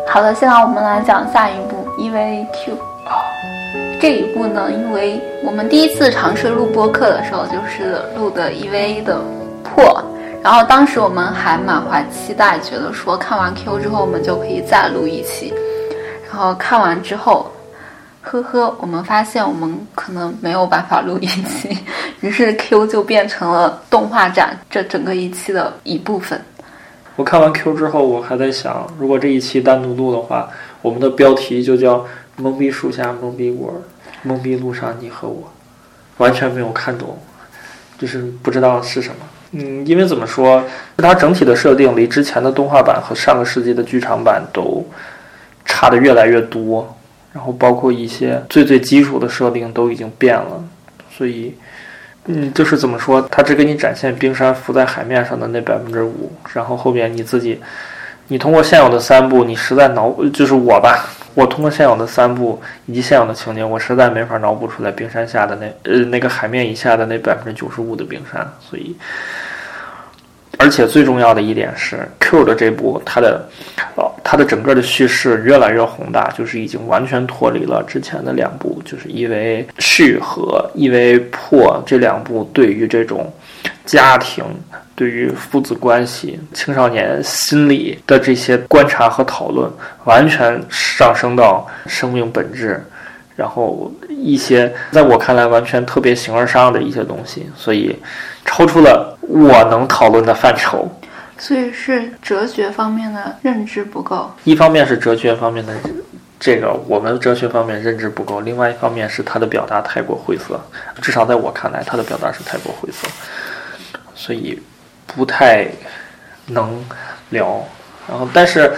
[0.08, 2.74] 好的，现在我们来讲下一步 EVAQ。
[4.02, 9.20] 这一步呢，因为我们第一次尝试录播课的时候，就是录的 EVA 的
[9.64, 10.04] 破。
[10.44, 15.54] 然后当时我们还满怀期待，觉得说看完 Q 之后，我们就可以再录一期。
[16.28, 17.52] 然后看完之后，
[18.22, 21.78] 呵呵，我们发现我们可能没有办法录一期，
[22.22, 26.42] 于是 Q 就变成了动画展这整个一期的一部分。
[27.18, 30.50] 我看完 Q 之后，我还在想，如果这一期单独录的话，
[30.82, 32.04] 我们的标题就叫
[32.42, 33.72] “懵逼树下懵逼我，
[34.26, 35.44] 懵逼路上你和我”，
[36.18, 37.16] 完全没有看懂，
[38.00, 39.18] 就是不知道是什么。
[39.52, 40.64] 嗯，因为怎么说，
[40.96, 44.86] 它整体的设定离之前的动画版和上个世纪的剧场版都
[45.66, 46.96] 差的越来越多，
[47.34, 50.64] 然后包括一些最最基础的设定都已经变了，
[51.16, 51.54] 所以，
[52.28, 57.60] 嗯，就是怎么说，它只给你展现冰山浮在海面上的那百分之五，然后后边你自己，
[58.28, 61.06] 你通过现有的三部，你实在脑就是我吧。
[61.34, 68.96] 我通过现有的三部以及现有的情节，我实在没法脑补出来冰山下的那呃那个海面以下的那百分之九十五的冰山，所以，
[70.58, 73.48] 而且最重要的一点是，Q 的这部它的，
[73.96, 83.32] 呃它的整个的叙事越来越宏大，就是已经完全脱离了之前的两部，就是因为续和因为破这两部对于这种
[83.86, 84.44] 家庭。
[85.02, 89.68] 对于父子关系、青少年心理的这些观察和讨论，
[90.04, 92.80] 完全上升到生命本质，
[93.36, 97.98] 然后一些在我看来完全特别形而上的一些东西，所以
[98.46, 100.88] 超出了我能讨论的范畴。
[101.36, 104.32] 所以是哲学方面的认知不够。
[104.44, 105.74] 一方面是哲学方面的
[106.40, 110.62] 这个我们哲学方面认知不够，另外一方面是他的表达太过晦涩，
[111.02, 113.08] 至少在我看来，他的表达是太过晦涩，
[114.14, 114.62] 所以
[115.16, 115.68] 不太
[116.48, 116.84] 能
[117.30, 117.66] 聊。
[118.10, 118.70] 然后，但是，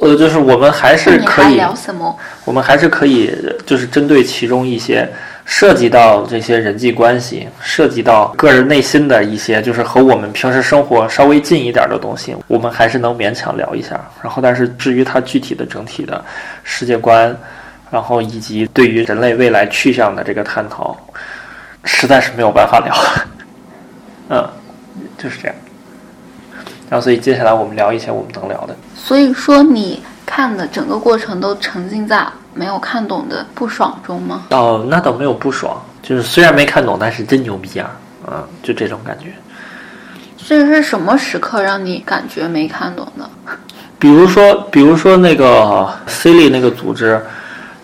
[0.00, 2.18] 呃，就是我们还是可以，聊什么？
[2.44, 3.30] 我们还是可以，
[3.64, 5.08] 就是针对其中一些
[5.44, 14.00] 涉及到这些人际关系，涉及到个人内心的一些，就是和我们平时生活稍微近一点的东西，我们还是能勉强聊一下。
[14.22, 16.24] 然后，但是至于它具体的整体的
[16.64, 17.36] 世界观，
[17.90, 20.96] 然后以及对于人类未来去向的这个探讨，
[21.84, 22.96] 实在是没有办法聊。
[24.30, 24.48] 嗯，
[25.18, 25.54] 就是这样。
[26.90, 28.76] 然后，所以接下来我们聊一些我们能聊的。
[28.94, 34.46] 所以说你看的整个过程都沉浸在没有看懂的不爽中吗？
[34.50, 37.90] 哦，那倒没有不爽，就是虽然没看懂，但是真牛逼啊！
[38.26, 39.32] 嗯，就这种感觉。
[40.46, 43.28] 这是什么时刻让你感觉没看懂的？
[43.98, 47.20] 比如说，比如说那个 C 利那个组织，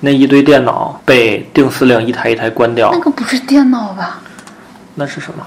[0.00, 4.20] 那一堆电脑被定司令一台一台关掉那，个不是电脑吧？
[4.94, 5.46] 那是什么？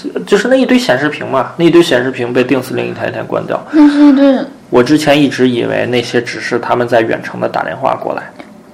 [0.00, 3.60] 是就是那一堆显示屏嘛，那一堆显示屏被定司令一台一台关掉。
[3.72, 8.22] 那是一堆人，我之前一直以为那些只是他们在远程的打电话过来，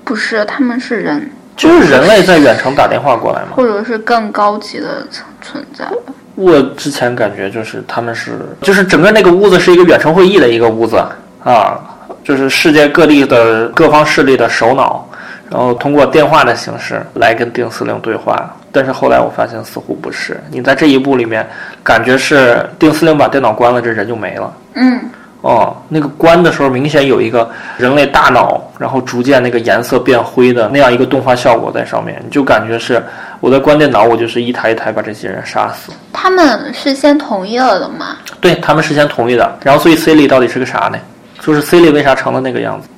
[0.05, 3.49] 不是，他们是人，就是人类在远程打电话过来嘛。
[3.55, 5.87] 或者是更高级的存存在。
[6.35, 10.97] 我之前感觉就是他们是，就是整个那个屋子是一个远程会议的一个屋子
[11.45, 11.81] 啊，
[12.25, 15.09] 就是世界各地的各方势力的首脑，
[15.49, 18.53] 然后通过电话的形式来跟定司令对话。
[18.75, 21.49] 但是后来我发现似乎不是，你在这一步里面，
[21.85, 24.53] 感觉是丁司令把电脑关了，这人就没了。
[24.75, 25.01] 嗯，
[25.43, 33.01] 哦，那个关的时候明显有一个人类大脑，然后逐渐那个颜色变灰的那样一个动画效果在上面，你就感觉是
[33.39, 35.93] 我在关电脑，我就是一台一台把这些人杀死。
[36.13, 38.17] 他们是先同意了的吗？
[38.41, 40.99] 对他们事先同意的，然后所以 C 利到底是个啥呢？
[41.41, 42.89] 就是 C 利为啥成了那个样子？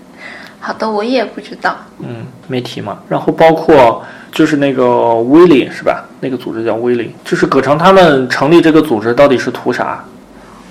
[0.61, 1.77] 好的，我也不知道。
[2.01, 2.99] 嗯，没提嘛。
[3.09, 4.05] 然后包括
[4.37, 6.05] 就是那个威利是吧？
[6.21, 10.05] 那个组织叫威利，就是葛城他们成立这个组织到底是图啥？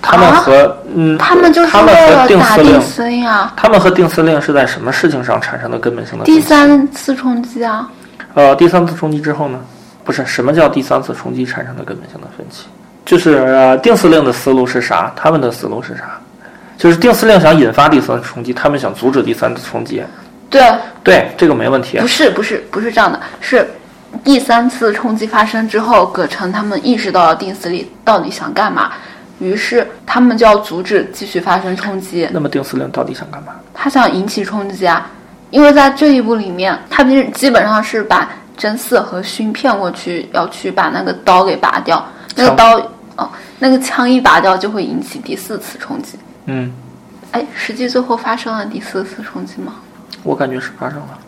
[0.00, 6.38] 他们和、嗯，他们就是他们和为了定司令打定，司令啊，他们和定司令是在什么事情上产生的根本性的第？
[6.38, 7.90] 三次冲击啊，
[8.34, 9.58] 呃，第三次冲击之后呢？
[10.04, 12.66] 不是什么叫第三次冲击产生的根本性的分歧？
[13.04, 15.12] 就是、呃、定司令的思路是啥？
[15.16, 16.04] 他们的思路是啥？
[16.78, 20.04] 就是定司令想引发第三次冲击，他们想阻止第三次冲击。
[20.48, 22.06] 对，对，这个没问题不。
[22.06, 23.68] 是不是不是这样的，是
[24.24, 28.92] 第三次冲击发生之后，葛城他们意识到了定司令到底想干嘛，
[29.38, 32.28] 于是他们就要阻止继续发生冲击。
[32.32, 33.54] 那么丁司令到底想干嘛？
[33.74, 35.10] 他想引起冲击啊，
[35.50, 42.02] 因为在这一步里面，他们基本上是把真嗣和勋骗过去，要去把那个刀给拔掉。
[42.36, 42.78] 那个刀
[43.16, 43.28] 哦，
[43.58, 46.18] 那个枪一拔掉就会引起第四次冲击。
[46.46, 46.72] 嗯，
[47.32, 49.74] 哎，实际最后发生了第四次冲击吗？
[50.26, 51.18] 我感觉是发生了，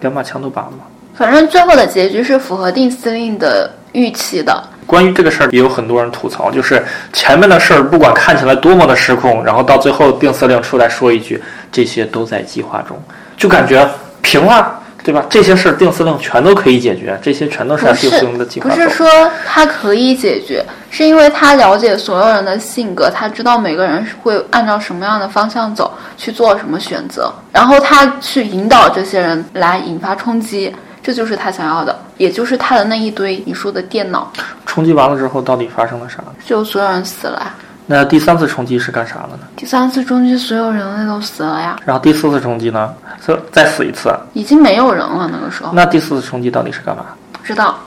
[0.00, 0.78] 两把枪都拔了嘛。
[1.14, 4.62] 反正最后的结局是符合定司令的预期的。
[4.84, 13.00] 关于这个事儿，也有很多人吐槽，就是前面的事儿不管看起来多么的失控，然后到最后定司令出来说一句“这些都在计划中”，
[13.38, 13.88] 就感觉
[14.20, 15.24] 平了，对吧？
[15.28, 18.74] 这些事儿定司令全都可以解决，这些全都是按定司令的计划走。
[18.74, 19.06] 不是说
[19.46, 34.32] 他可以解决，是因为他了解所有人的性格，他知道每个人是会按照什么样的方向走，去做什么选择，然后他去引导这些人来引发冲击，这就是他想要的，也就是他的那一堆你说的电脑，
[34.64, 36.24] 冲击完了之后，到底发生了啥？
[36.46, 37.54] 就所有人死了呀。
[37.86, 39.46] 那第三次冲击是干啥了呢？
[39.56, 42.94] 第三次冲击，所有人类都死了呀，然后第四次冲击呢？
[43.20, 44.10] 再再死一次。
[44.32, 45.28] 已经没有人了。
[45.30, 47.04] 那个时候那第四次冲击到底是干嘛？
[47.32, 47.78] 不知道，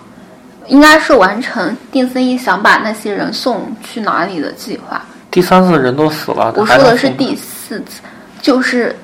[0.67, 5.01] 应该是完成定司令想把那些人送去哪里的计划。
[5.31, 8.01] 第三次人都死了，我说的是第四次，
[8.39, 8.95] 就是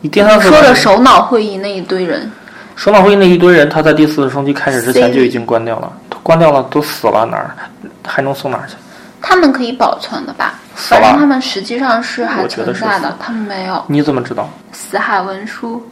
[0.00, 2.30] 你第三次说的首脑会议那一堆人，
[2.76, 7.54] 首脑会议那一堆人，他在第四次冲击开始之前就已经关掉了，都关掉了，都死了，哪儿
[8.06, 8.74] 还能送哪儿去？
[9.22, 10.54] 他们可以保存的吧？
[10.74, 14.48] 反正他们实际上是还存在的，他们没有你怎么知道？
[14.72, 15.86] 死海文书。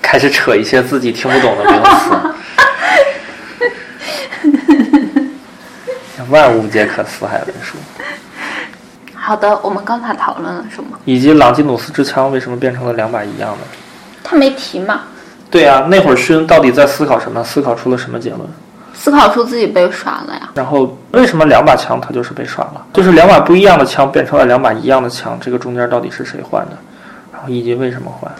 [0.00, 2.10] 开始扯一些自己听不懂的名词。
[6.30, 7.76] 万物皆可死海文书，
[9.14, 10.98] 好的，我们刚才讨论了什么？
[11.04, 13.58] 以及朗基努斯之枪为什么变成了两把一样的？
[14.24, 15.02] 他没提嘛，
[15.50, 17.44] 对啊，那会儿勋到底在思考什么？
[17.44, 18.40] 思考出了什么结论？
[18.94, 20.50] 思考出自己被耍了呀。
[20.54, 22.86] 然后为什么两把枪他就是被耍了？
[22.92, 26.76] 就是两把不一样的枪变成了两把一样的枪，这个中间到底是谁换的？
[27.32, 28.30] 然后以及为什么换？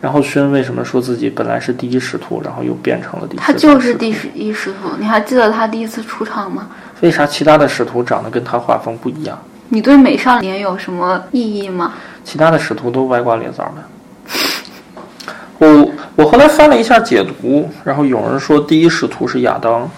[0.00, 4.90] 然后勋为什么说自己本来是第一使徒，然后又变成了第他13就是第十一使徒。
[4.98, 6.68] 你还记得他第一次出场吗？
[7.00, 9.36] 为啥其他的使徒长得跟他画风不一样？
[9.68, 11.94] 你对美少年有什么意义吗？
[12.24, 13.82] 其他的使徒都歪瓜裂枣的。
[15.58, 19.88] 我我后来翻了一下解读，然后有人说第一使徒是亚当，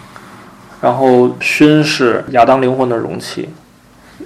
[0.81, 3.49] 然后勋是亚当灵魂的容器，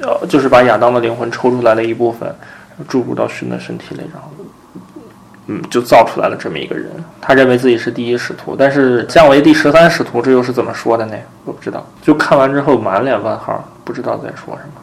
[0.00, 2.34] 呃，就是把亚当的灵魂抽出来的一部分，
[2.88, 4.30] 注入到勋的身体里，然后
[5.48, 6.90] 嗯，就造出来了这么一个人。
[7.20, 11.16] 他认为自己是第一使徒，但是降为第十三使徒，这又是怎么说的呢？
[11.44, 11.86] 我不知道。
[12.00, 14.80] 就看完之后满脸问号，不知道在说什么。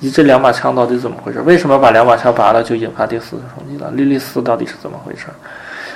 [0.00, 1.40] 你这两把枪到底怎么回事？
[1.40, 3.90] 为什么把两把枪拔了就引发第四次冲击了？
[3.92, 5.28] 莉莉丝到底是怎么回事？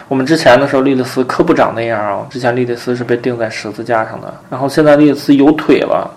[0.09, 2.27] 我们之前的时候，莉莉丝可不长那样啊！
[2.31, 6.11] 之前莉莉丝是被钉在十字架上的，然后现在莉莉丝有腿了，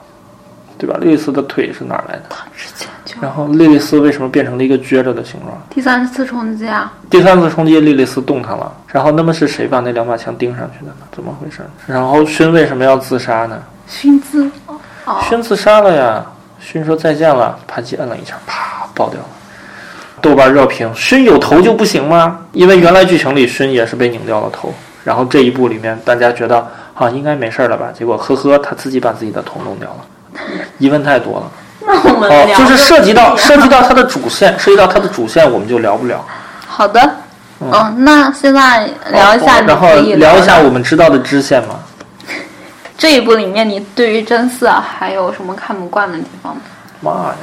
[0.78, 0.98] 对吧？
[1.02, 2.24] 莉莉丝的腿是哪儿来的？
[2.56, 5.62] 之前就然后莉莉丝为什么变成了一个撅着的形状？
[5.70, 8.72] 第三次冲击啊，第三次冲击，莉莉丝动弹了。
[8.88, 11.06] 然后那么是谁把那两把枪钉上去的呢？
[11.12, 11.60] 怎么回事？
[11.86, 13.62] 然后勋为什么要自杀呢？
[13.88, 16.26] 熏姿哦哦，勋自杀了呀！
[16.62, 19.26] 勋说再见了，啪叽摁了一下，啪爆掉了。
[20.22, 22.40] 豆瓣热评：熏有头就不行吗？
[22.52, 27.88] 因为原来剧情里熏也是被拧掉了头，然后这一部里面大家觉得啊应该没事了吧？
[27.94, 30.42] 结果呵呵，他自己把自己的头弄掉了，
[30.78, 31.52] 疑问太多了。
[31.84, 36.24] 那我们哦，聊就是涉及到涉及到他的主线，涉及到他的主线，我们就聊不了。
[36.68, 37.02] 好的，
[37.60, 41.80] 嗯，那现在聊一下你然后聊一下我们知道的支线嘛。
[42.98, 46.62] 这一部里面，你对于真嗣啊还有什么看不惯的地方吗？
[47.02, 47.36] 妈呀，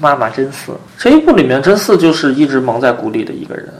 [0.00, 0.72] 妈妈真嗣！
[0.98, 3.72] 这一部里面真嗣就是一直蒙在鼓里的一个人。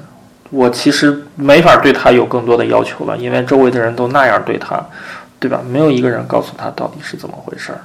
[0.51, 4.81] 我其实没法对他有更多的要求了，因为周围的人都那样对他，
[5.41, 5.61] 对吧？
[5.69, 7.81] 没有一个人告诉他到底是怎么回事儿。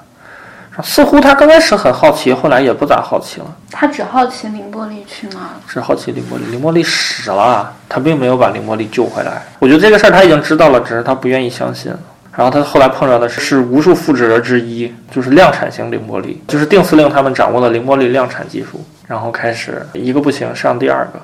[0.82, 5.62] 似乎他刚开始很好奇，后来也不咋好奇了，他只好奇凌波丽去哪儿了。
[5.68, 6.46] 只好奇凌波丽。
[6.52, 9.42] 凌波丽死了，他并没有把凌波丽救回来。
[9.60, 11.92] 我觉得这个事儿他已经知道了，只是他不愿意相信。
[12.36, 21.20] 然后他后来碰到的是是无数复制人之一，就是量产型凌波丽，就是定司令他们掌握了凌波丽量产技术，然后开始一个不行上第二个。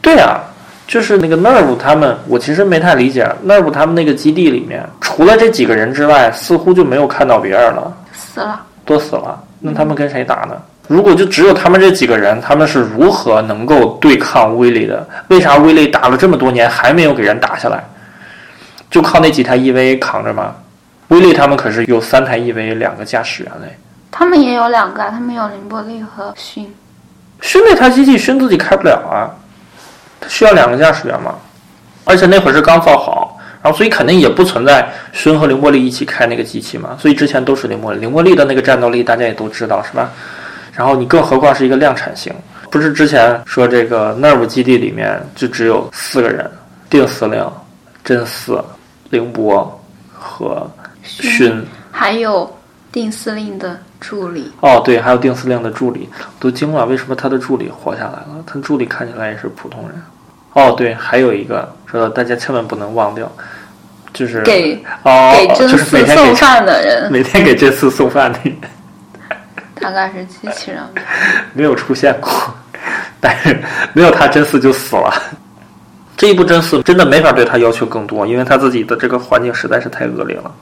[0.00, 0.40] 对啊，
[0.86, 7.96] 就是那个 Nerve 他们，我其实没太理解 Nerve 他们那个基地里面，除了这几个人之外，似乎就没有看到别人了。
[8.12, 10.54] 死了，都死了，那他们跟谁打呢？
[10.88, 15.06] 如果就只有他们这几个人，他们是如何能够对抗威力的？
[15.28, 17.82] 为啥威力打了这么多年还没有给人打下来？
[18.94, 20.54] 就靠那几台 EVA 扛着吗？
[21.08, 23.76] 威力他们可是有三台 EVA，两个驾驶员嘞。
[24.12, 26.72] 他们也有两个啊，他们有凌波丽和勋。
[27.40, 29.26] 勋那台机器勋自己开不了啊，
[30.20, 31.34] 他需要两个驾驶员嘛。
[32.04, 36.96] 而且那会儿是刚造好，然后所以肯定也不存在勋和凌波丽一起开那个机器嘛。
[36.96, 40.08] 所以之前都是凌波丽，凌波丽的那个战斗力大家也都知道是吧？
[40.72, 42.32] 然后你更何况是一个量产型，
[42.70, 46.48] 不是之前说这个 Nerve 基地里面就只有四个人，
[46.88, 47.44] 定司令、
[48.04, 48.62] 真嗣、
[49.14, 49.80] 凌波
[50.12, 50.70] 和
[51.02, 51.64] 勋。
[51.90, 52.52] 还有
[52.90, 56.08] 定司令的助理，哦，对，还有定司令的助理，
[56.40, 58.44] 都惊了，为什么他的助理活下来了？
[58.44, 60.02] 他助理看起来也是普通人。
[60.54, 63.30] 哦，对，还有一个说大家千万不能忘掉，
[64.12, 68.56] 就是给哦，给真就是每嗣送饭的人， 每天给真嗣送饭的人
[69.80, 71.02] 大概是机器人吧。
[71.52, 72.30] 没有出现过，
[73.20, 73.56] 但是
[73.92, 75.12] 没有他真嗣就死了。
[76.16, 80.54] 这一部真四真的没法对他要求更多，因为他自己的这个环境实在是太恶劣了。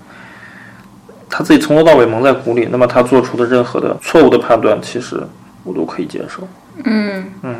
[1.28, 5.22] 他自己从头到尾蒙在鼓里，那么他做出的任何的错误的判断，其实
[5.64, 6.46] 我都可以接受。
[6.84, 7.56] 嗯嗯，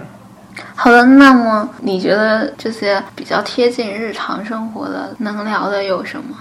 [0.75, 6.35] 好的，那么你觉得这些比较贴近日常生活的能聊的有什么？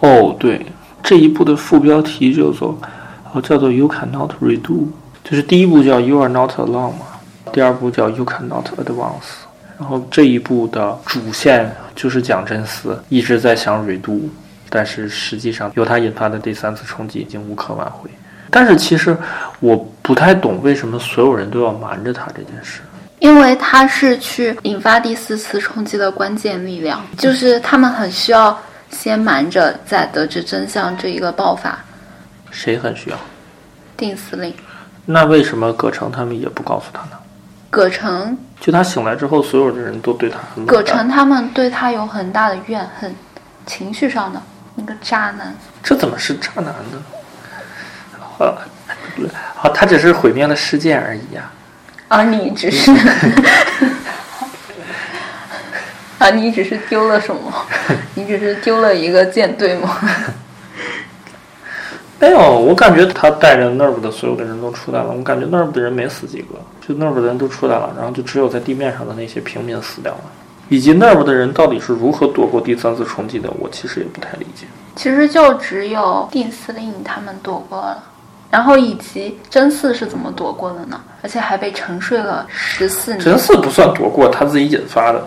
[0.00, 0.66] 哦，对，
[1.02, 2.78] 这一部的副标题叫做
[3.32, 4.86] 哦叫做 You cannot redo，
[5.24, 7.06] 就是第一部叫 You are not alone 嘛，
[7.52, 9.47] 第二部叫 You cannot advance。
[9.78, 14.20] 然后这一部的主线就是讲真嗣一直在想 redo，
[14.68, 18.10] 但是实际上由他引发的第三次冲击已经无可挽回。
[18.50, 19.16] 但是其实
[19.60, 22.80] 我不太懂为什么所有人都要瞒着他这件事。
[23.20, 28.56] 因为他是去引发第四次冲击的关键力量，就是他们很需要
[28.90, 31.78] 先瞒着，再得知真相这一个爆发。
[32.50, 33.18] 谁很需要？
[33.96, 34.54] 定司令
[35.04, 37.17] 那为什么葛城他们也不告诉他呢？
[37.70, 43.14] 葛城，就他醒来之后，所有的人都对他很葛城他们对他有很大的怨恨，
[43.66, 44.42] 情绪上的
[44.74, 45.54] 那个渣男。
[45.82, 47.02] 这怎么是渣男呢？
[48.38, 48.56] 呃，
[49.54, 51.50] 好，他只是毁灭了世界而已呀、
[52.08, 52.90] 而你只是，
[56.18, 57.52] 啊你只是丢了什么？
[58.14, 59.98] 你只是丢了一个舰队吗？
[62.20, 70.20] 没有，我感觉他带着 Nerve 的所有的人都出来了，我感觉 Nerve 的人没死几个，就 Nerve 的人都出来了，然后就只有在地面上的那些平民死掉了。
[70.68, 74.66] 以及 Nerve 的人到底是如何躲过第三次冲击的，我其实也不太理解。
[74.96, 78.02] 其实就只有地司令他们躲过了，
[78.50, 81.00] 然后以及真四是怎么躲过的呢？
[81.22, 83.20] 而且还被沉睡了十四年。
[83.20, 85.26] 真四不算躲过，他自己引发的。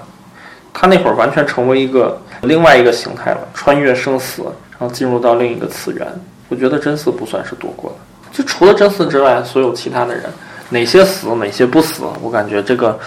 [0.74, 4.44] 他那会儿完全成为一个另外一个形态了，穿越生死，
[4.78, 6.08] 然后进入到另一个次元。
[6.52, 7.98] 我觉得真四不算是躲过的，
[8.38, 10.30] 就除了真四之外，所有其他的人，
[10.70, 13.00] 哪些死，哪些不死，我感觉这个，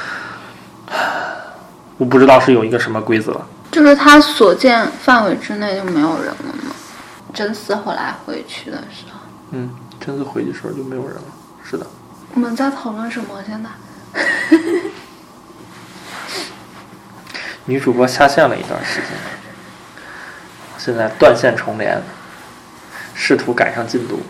[1.98, 3.38] 我不知道是有一个什么规则。
[3.70, 6.74] 就是他所见范围之内就没有人了吗？
[7.34, 9.18] 真四后来回去的时候，
[9.50, 9.68] 嗯，
[10.00, 11.22] 真四回去时候就没有人了。
[11.62, 11.86] 是的，
[12.32, 13.42] 我们在讨论什么？
[13.46, 13.68] 现在？
[17.66, 19.10] 女主播下线了一段时间，
[20.78, 22.00] 现在断线重连，
[23.14, 24.20] 试图赶上进度。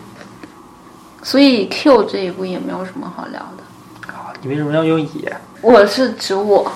[1.23, 4.13] 所以 Q 这一部也没有什么好聊的。
[4.13, 5.35] 啊，你为什么要用也？
[5.61, 6.71] 我是指我，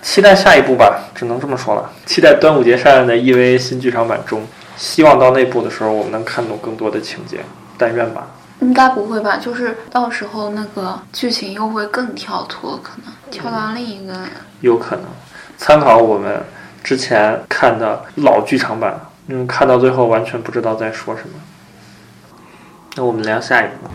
[0.00, 1.90] 期待下一部吧，只能这么说了。
[2.06, 7.40] 期待端午节上映的 EVA 新剧场版中，希望到那部的时候，我们能看懂更多的情节。
[7.76, 8.28] 但愿吧。
[8.60, 9.36] 应该不会吧？
[9.36, 14.14] 就是到时候那个剧情又会更跳脱，可能跳到另一个。
[14.62, 15.04] 有可能
[15.58, 16.42] 参考我们
[16.82, 18.98] 之前看的老剧场版，
[19.28, 21.30] 嗯，看到最后完全不知道在说什么。
[22.94, 23.90] 那我们聊下一部。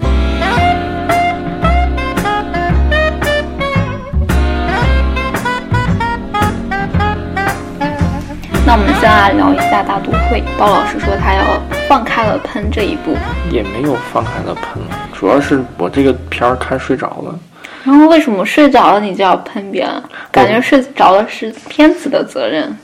[8.65, 10.43] 那我们先来聊一下大都会。
[10.57, 13.15] 包老师说他要放开了喷这一部，
[13.49, 17.39] 也没有放开了喷，主要是我这个片儿看睡着了。
[17.85, 20.03] 然后为什么睡着了你就要喷别人？
[20.29, 22.77] 感觉睡着了是片子的责任。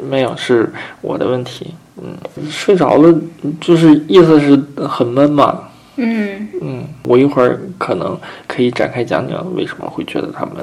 [0.00, 1.74] 没有，是我的问题。
[2.02, 2.16] 嗯，
[2.50, 3.14] 睡着了
[3.60, 5.60] 就是意思是很闷嘛。
[5.96, 10.54] 嗯嗯，我一会儿可能可以展开讲讲为什么会觉得它闷。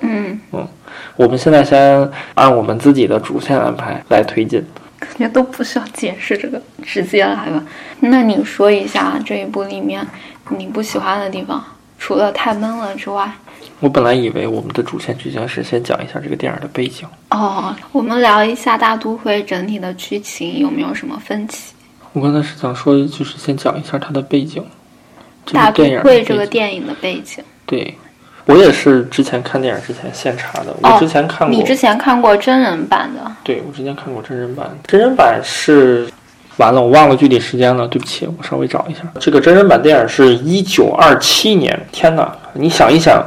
[0.00, 0.66] 嗯嗯，
[1.16, 4.64] 我们现在先按我们自己的主线安排来推进。
[5.00, 7.62] 感觉都不需要解释这个，直接来吧。
[8.00, 10.06] 那你说一下这一部里面
[10.48, 11.62] 你不喜欢的地方，
[11.98, 13.30] 除了太闷了之外。
[13.84, 17.06] 我本来以为我们的主线剧情是先讲一下这个电影的背景。
[17.28, 21.74] 哦，我们聊一下大都会整体的剧情有没有什么分歧？
[22.14, 24.64] 我刚才是想说，就是先讲一下它的背景。
[25.44, 27.44] 这大都会这个电影的背景。
[27.66, 27.94] 对，
[28.46, 30.74] 我也是之前看电影之前现查的。
[30.80, 33.30] 我哦之前看过，你之前看过真人版的？
[33.42, 36.08] 对我之前看过真人版，真人版是
[36.56, 39.00] 完了，我忘了具体时间了，对不起，我稍微找一下。
[39.20, 42.34] 这个真人版电影是一九二七年，天哪！
[42.54, 43.22] 你想一想，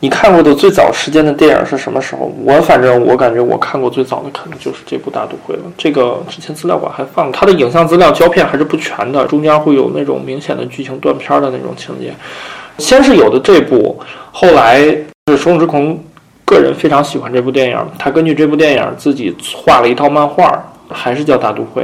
[0.00, 2.30] 你看过的最早时间的电影是什么时候？
[2.44, 5.64] 我反正我感觉我看过最早的可能就是这部《大都会》了。
[5.78, 12.12] 这个之前资料馆还放，它的影像资料胶片还是不全的，中间会有那种明显的剧情断片的那种情节。
[12.78, 13.98] 先是有的这部，
[14.30, 14.80] 后来
[15.26, 15.98] 是手冢治虫
[16.44, 20.52] 个人非常喜欢这部电影，他根据这部电影自己画了一套漫画，
[20.90, 21.82] 还是叫《大都会》。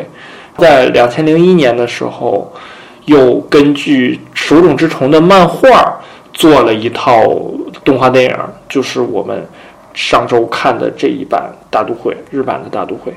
[0.61, 2.53] 在两千零一年的时候，
[3.07, 5.99] 又根据手冢治虫的漫画
[6.33, 7.23] 做了一套
[7.85, 8.37] 动画电影，
[8.69, 9.47] 就是我们
[9.95, 13.13] 上周看的这一版《大都会》，日版的《大都会》。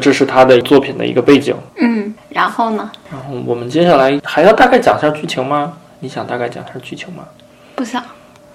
[0.00, 1.54] 这是他的作品的一个背景。
[1.76, 2.88] 嗯，然后呢？
[3.10, 5.72] 然后我们接下来还要大概讲一下剧情吗？
[5.98, 7.24] 你想大概讲一下剧情吗？
[7.74, 8.00] 不想，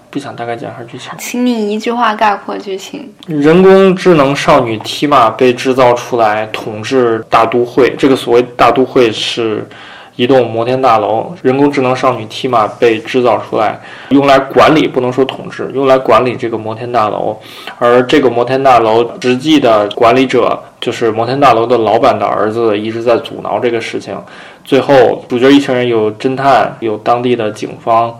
[0.10, 1.12] 不想大概讲一下剧情。
[1.18, 3.12] 请你一句话概括剧情。
[3.28, 9.68] 人工智能少女提玛被制造出来统治大都会，这个所谓大都会是
[10.16, 11.34] 一栋摩天大楼。
[11.42, 17.40] 人工智能少女 T 玛被制造出来，用来管理，不能说统治，用来管理这个摩天大楼。
[17.80, 24.18] 而这个摩天大楼实际的管理者，就是摩天大楼的老板的儿子，一直在阻挠这个事情。
[24.64, 28.18] 最后，主角一群人有侦探，有当地的警方，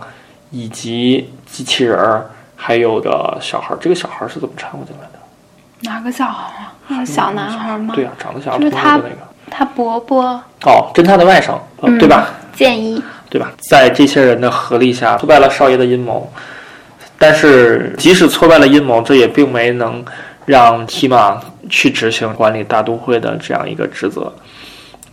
[0.50, 2.26] 以及机器人儿，
[2.56, 3.78] 还有的小孩儿。
[3.80, 5.18] 这个小孩儿是怎么掺和进来的？
[5.82, 6.72] 哪个小孩啊？
[6.88, 7.94] 那个小男孩吗？
[7.94, 9.23] 对啊，长得像就是他同一个那个。
[9.50, 10.22] 他伯伯
[10.64, 11.58] 哦，侦探的外甥，
[11.98, 12.28] 对吧？
[12.54, 13.02] 建一。
[13.30, 13.50] 对吧？
[13.58, 16.32] 在这些人的合力下，挫败了少爷的阴谋。
[17.18, 20.04] 但是，即使挫败了阴谋，这也并没能
[20.44, 24.32] 让提马去执行管理大都会的这样一个职责。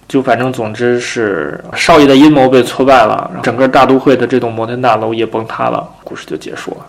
[0.08, 6.86] 就反正总之是少爷的阴谋被挫败了，整个大都会的这栋摩天大楼也崩塌了，故事就结束了。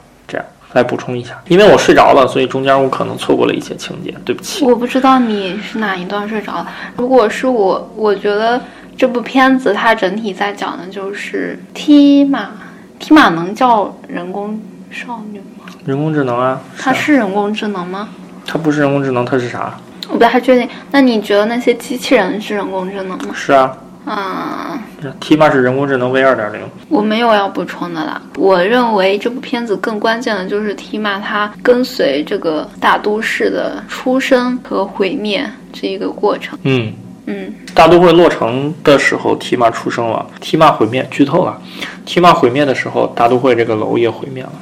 [0.72, 4.64] 来补充一下，因为我睡着了，所以中间我可能错过了一些情节，对不起。
[4.64, 6.68] 我不知道你是哪一段睡着了。
[6.96, 8.60] 如果是我，我觉得
[8.96, 12.50] 这部片子它整体在讲的就是 T 马
[12.98, 14.60] ，T 马能叫人工
[14.90, 15.66] 少女吗？
[15.84, 18.08] 人工智能啊，它是人工智能吗？
[18.46, 19.74] 它不是人工智能，它是啥？
[20.08, 20.68] 我不太确定。
[20.90, 23.28] 那你觉得那些机器人是人工智能吗？
[23.34, 23.76] 是啊，
[24.06, 24.78] 嗯，
[25.20, 28.20] 提马是人工智能 V 二点零，我没有要补充的啦。
[28.36, 36.58] 我认为这部片子更关键的就是提马它跟随这个大都市的出生和毁灭这一个过程。
[36.62, 36.92] 嗯。
[37.26, 40.26] 嗯，大都会落成的时候，提马出生了。
[40.40, 41.56] 提马毁灭，剧透了。
[42.04, 44.52] 提马毁灭的时候，大都会这个楼也毁灭了。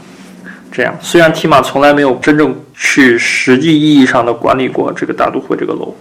[0.73, 5.95] 这样，虽然提马从来没有真正去实际意义上的管理过这个大都会这个楼，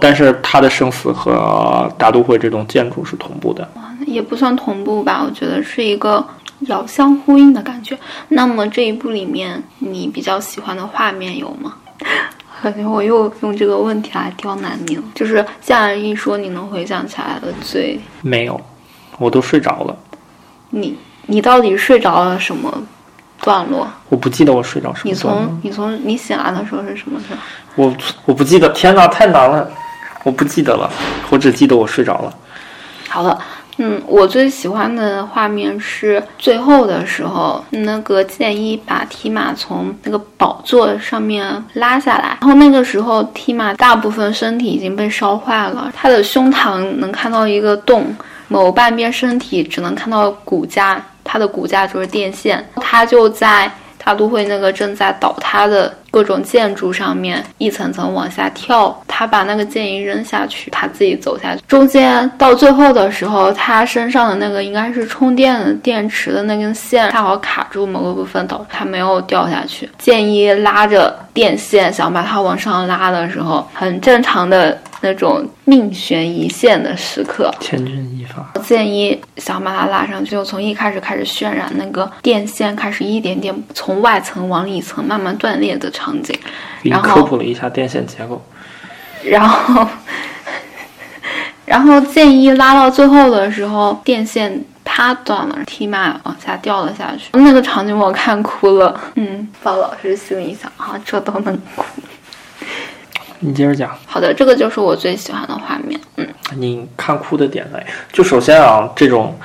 [0.00, 3.68] 但是他的生死和大都会这栋建筑是同步的。
[4.06, 6.24] 也不算同步吧，我觉得是一个
[6.60, 7.98] 遥相呼应的感觉。
[8.28, 11.74] 那么这一部里面，你比较喜欢的画面有吗？
[12.62, 15.02] 感 觉我又用这个问题来刁难你了。
[15.14, 18.60] 就是这样一说，你能回想起来的最没有，
[19.18, 19.96] 我都睡着了。
[20.70, 20.96] 你
[21.26, 22.72] 你到底睡着了什么
[23.42, 23.88] 段落？
[24.08, 27.38] 我不记得我睡着什你么段落从你从你醒来的时候是什么时候？
[27.76, 29.68] 我我不记得，天哪，太难了，
[30.24, 30.90] 我不记得了，
[31.30, 32.34] 我只记得我睡着了。
[33.08, 33.38] 好了，
[33.78, 48.14] 嗯，我最喜欢的画面是最后的时候，那个剑一把提马从那个宝座上面拉下来，然后那个时候提马大部分身体已经被烧坏了，他的胸膛能看到一个洞，
[48.48, 53.70] 某半边身体只能看到骨架，它的骨架就是电线，它就在。
[54.06, 61.60] 大都会那个正在倒塌的各种建筑上面一层层往下跳，他把那个剑一扔下去，他自己走下去。
[61.68, 69.86] 中间到最后的时候，他身上的那个应该是充电的电池的那根线恰好卡住某个部分，导致他没有掉下去。
[69.98, 86.38] 剑一拉着电线想把它往上拉的时候，很正常的那种命悬一线的时刻，千钧一发，建议想把它拉上去，就从一开始开始渲染那个电线开始一点点从外层往里层慢慢断裂的场景，
[86.82, 88.44] 然后科普了一下电线结构。
[89.24, 89.86] 然后，
[91.64, 99.00] 然后建议拉到最后的时候，电线啪断了，提马往下掉了下去，那个场景我看哭了。
[99.14, 101.84] 嗯，包老师心里想啊，这都能哭。
[103.40, 106.00] 你接着讲，好的，这个就是我最喜欢的画面。
[106.16, 106.26] 嗯，
[106.56, 109.38] 你看哭的点在，就首先啊，这种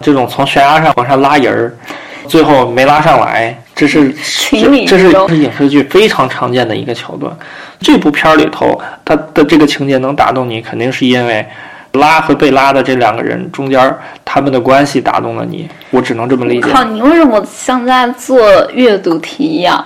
[0.00, 1.76] 这种从悬崖上往上拉人儿，
[2.28, 7.34] 最后没拉上来，这是这这是这是影视剧非常常见的一个桥段。
[7.80, 11.44] 这部片儿里头，它的这个情节能打动你，肯定是因为
[11.92, 15.68] 拉和被拉的这两个人中间儿他们的关系打动了你。
[15.90, 16.70] 我只能这么理解。
[16.70, 18.40] 靠，你为什么像在做
[18.72, 19.84] 阅读题一样？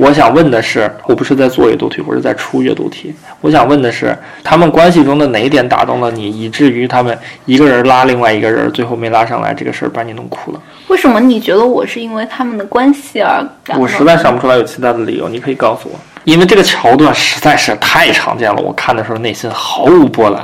[0.00, 3.14] 我想问的是，我不是在做阅读题，我是在出阅读题。
[3.40, 10.60] 我想问的是，他们关系中的哪一点打动了你，以至于他们一个人拉另外一个人，最后没拉上来，这个事儿把你弄哭了？
[10.88, 13.82] 为什么你觉得我是因为他们的关系而感动？
[13.82, 15.98] 我实在想不出来有其他的理由，你可以告诉我。
[16.24, 20.40] 因为这个桥段实在是太常见了，我看的时候内心毫无波澜。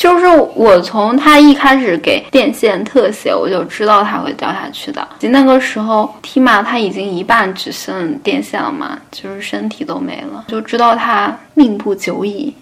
[0.00, 5.06] 就是我从他一开始给电线特写，我就知道他会掉下去的。
[5.20, 12.54] 那个时候，提马他已经一半只剩电线了嘛，就是身体都没了，就知道他命不久矣。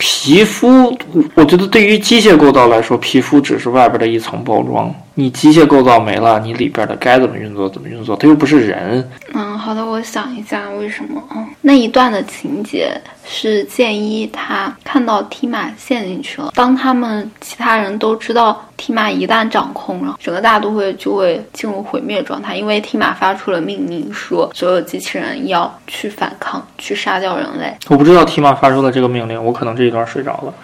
[0.00, 0.96] 皮肤，
[1.34, 4.92] 我觉得对于机械构造来说，皮肤只是外边的一层包装。
[5.12, 9.06] 你机械构造没了，你里边的该怎么运作怎么运作，它又不是人。
[9.34, 11.22] 嗯，好的，我想一下为什么。
[11.36, 12.98] 嗯，那一段的情节
[13.28, 27.76] 是建一他看到提马陷进去了，当他们其他人都知道提马一旦掌控，了整个大都会就会进入毁灭状态，因为提马发出了命令，说所有机器人要去反抗，去杀掉人类。
[27.88, 30.54] 我不知道提马发出了这个命令，我可能这一段睡着了。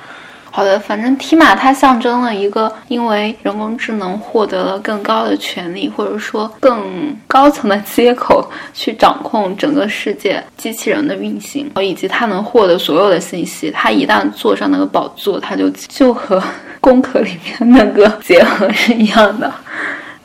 [0.50, 13.70] 好的，反正提马它象征了一个因为人工智能获得了更高的权利，或者说更高层的接口去掌控整个世界机器人的运行，以及它能获得所有的信息。
[13.70, 16.42] 它一旦坐上那个宝座，它就就和
[16.87, 19.53] 功课里面那个结合是一样的。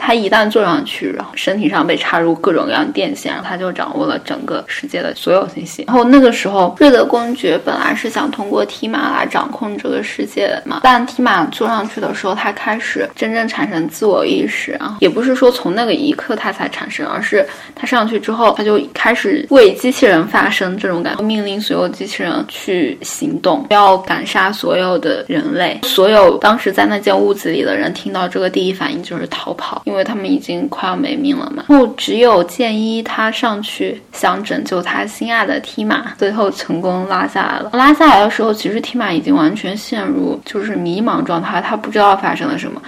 [0.03, 5.83] 他一旦坐上去，然后身体上被插入各种各样电线，然后他就掌握了整个世界的所有信息。
[5.87, 17.45] 然后那个时候，瑞德公爵本来是想通过提马来掌控这个世界的嘛，但提马坐上去的时候，他开始真正产生自我意识啊，也不是说从那个一刻他才产生，而是
[17.75, 25.79] 他上去之后，他就开始为机器人发声这种感觉，命令所有机器人去行动，要赶杀所有的人类。
[25.83, 29.83] 所有当时在那间屋子里的人听到这个第一反应就是逃跑。
[29.91, 37.69] 因为他们已经快要没命了嘛，然后只有剑一他上去想拯救他心爱的提马，最后成功拉下来了。
[37.73, 42.81] 拉下来的时候，其实提马已经完全陷入就是迷茫状态，他不知道发生了什么。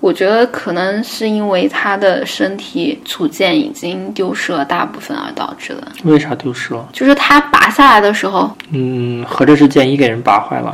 [0.00, 5.88] 我觉得可能是因为他的身体组件已经丢失了大部分而导致的。
[6.04, 6.88] 为啥丢失了？
[6.92, 10.72] 就是他拔下来的时候，嗯，合着是剑一给人拔坏了。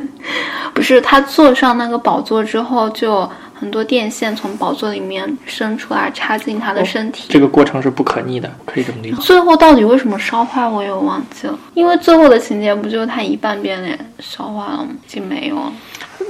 [0.72, 7.26] 不是他坐上那个宝座之后，就有很多电线从宝座里面伸出来，插进他的身体。
[7.28, 9.16] 这个过程是不可逆的，可以这么理解。
[9.20, 11.58] 最后到底为什么烧坏，我也忘记了。
[11.74, 14.88] 因为最后的情节不就是他一半变脸烧坏了吗？
[14.92, 15.72] 已经没有了。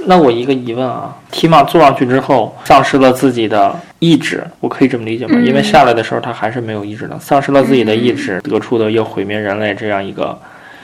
[0.05, 5.35] 那我一个疑问啊，提马坐上去之后，丧失了自己的意志，我可以这么理解吗？
[5.35, 10.37] 嗯因为下来的时候他还是没有意志的，丧失了自己的意志，得出的要毁灭人类这样一个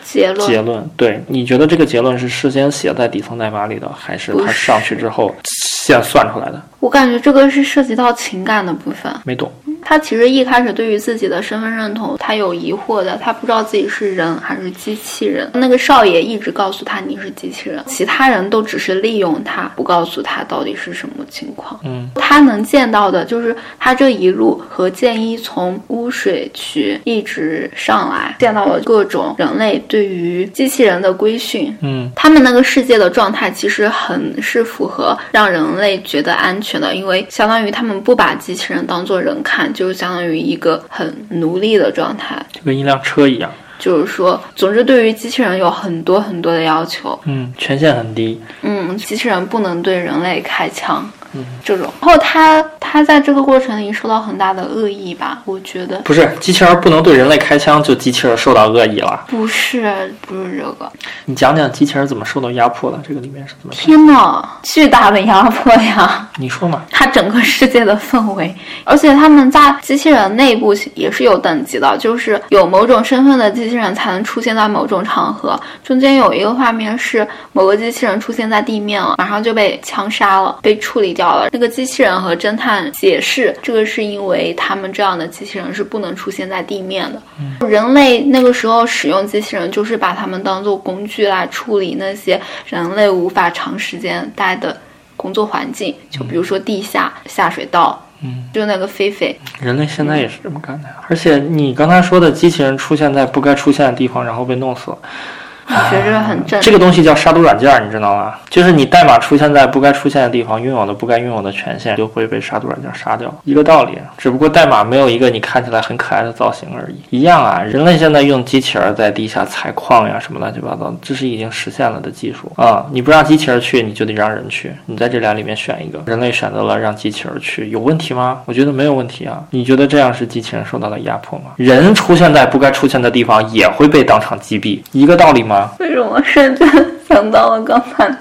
[0.04, 0.90] 结论结论。
[0.96, 6.62] 对，你觉得这个结论是事先写在底层代码里的，还是他上去之后现算出来的？
[6.84, 9.10] 我感觉这个是涉及到情感的部分。
[9.24, 9.50] 没懂。
[9.86, 15.50] 他其实一开始对于自己的身份认同，他有疑惑的，他不知道自己是人还是机器人。
[15.54, 21.80] 那个少爷一直告诉他你是机器人，其他人都只是利用他，不告诉他到底是什么情况。
[21.84, 31.76] 嗯，他能见到的就是他这一路和剑一从污水区一直上来，见到了各种人类对于机器人的规训。
[31.82, 42.44] 嗯，他们那个世界的状态其实很是符合让人类觉得安全的，因为相当于他们不把机器人当做人看，就是相当于一个很奴隶的状态。
[42.52, 43.52] 就跟一辆车一样。
[43.80, 47.20] 就是说，总之对于机器人有很多很多的要求。
[47.26, 48.40] 嗯，权限很低。
[48.62, 51.10] 嗯，机器人不能对人类开枪。
[51.34, 51.92] 嗯，这种。
[52.02, 55.40] 然后他他在这个过程里受到很大的恶意吧？
[55.46, 59.26] 我觉得不是机器人不能对人类开枪，就机器人受到恶意了。
[59.28, 60.92] 不是，不是这个。
[61.26, 63.00] 你讲讲机器人怎么受到压迫的？
[63.08, 63.74] 这个里面是怎么？
[63.74, 66.30] 天呐，巨大的压迫呀！
[66.38, 66.84] 你说嘛？
[66.92, 75.60] 它整个世界的氛围，而且他们在机器人内部也是有等级的，就是有某种身份的机器人才能出现在某种场合。
[75.84, 81.50] 中间有一个画面是某个机器人出现在地面了，马上就被枪杀了，被处理掉了。
[81.52, 87.68] 那个机器人和侦探解释，这个是因为他们这样的机器人是不能出现在地面的。
[87.68, 94.76] 人类那个时候使用机器人，就是把他们当做工具来处理那些人类无法长时间待的
[95.16, 98.00] 工作环境，就比如说地下下水道。
[98.26, 100.96] 嗯，就那个菲菲，人类现在也是这么干的呀。
[101.10, 106.62] 而且你刚才说的机器人出现在不该出现的地方，然后被弄死了，我觉得这个很正。
[106.62, 108.34] 这个东西叫杀毒软件，你知道吗？
[108.50, 113.98] 就是你代码出现在不该出现的地方，拥有的不该拥有的权限，就会被杀毒软件杀掉，一个道理。
[114.18, 117.18] 只不过代码没有一个你看起来很可爱的造型而已。
[117.18, 122.86] 一样啊，人类现在用机器人在地下采矿呀，什么乱七八糟，这是已经实现了的技术啊！
[122.92, 124.72] 你不让机器人去，你就得让人去。
[124.86, 128.42] 你在这俩里面选一个，人类选择了让机器人去，有问题吗？
[128.46, 129.44] 我觉得没有问题啊。
[129.52, 131.46] 你觉得这样是机器人受到了压迫吗？
[131.58, 135.53] 人出现在不该出现的地方，也会被当场击毙，一个道理吗？
[135.80, 136.68] 为什么瞬间
[137.08, 138.16] 想到了刚才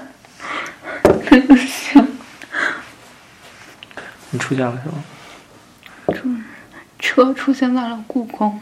[1.29, 2.03] 那个事？
[4.31, 6.43] 你出现了是吗？
[6.99, 8.59] 车出现在了故宫。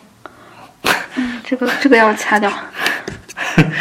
[1.16, 2.52] 嗯，这个这个要掐掉，
[3.58, 3.72] 嗯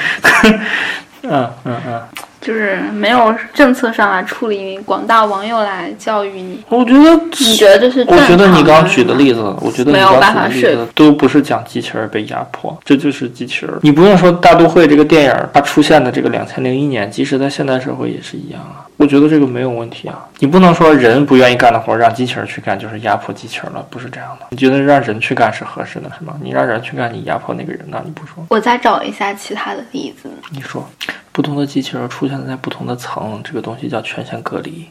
[1.65, 2.09] 嗯嗯，
[2.41, 6.63] 就是没有政策上来处理广大网友来教育你。
[6.69, 8.17] 我觉得，你觉得这是我？
[8.27, 13.75] 觉得你刚举的例子，我觉得你没有刚办法说举的都不是讲机器人被压迫，这就是机器人。
[13.83, 18.87] 你不用说大都会这个电影它出现的这个两千零一年，即使在现代社会也是一样啊。
[19.01, 20.29] 我觉得这个没有问题啊。
[20.41, 24.49] 你不能说人不愿意干的活让机器人去干就是压迫机器人了，不是这样的。
[24.51, 26.39] 你觉得让人去干是合适的，是吗？
[26.43, 28.03] 你让人去干，你压迫那个人呢？
[28.05, 30.31] 你不说，我再找一下其他的例子。
[30.51, 30.87] 你说，
[31.33, 34.91] 不同的机器人出现在不同的层，这个东西叫权限隔离，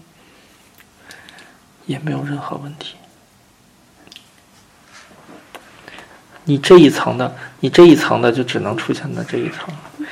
[1.85, 2.95] 也没有任何问题。
[6.45, 9.69] 你这一层的，你这一层的就只能出现在这一层，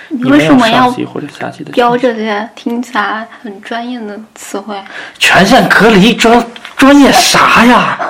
[0.09, 4.75] 你为什么要或者下级的标这些听起来很专业的词汇？
[5.19, 6.45] 权限隔离专
[6.75, 7.97] 专业啥呀？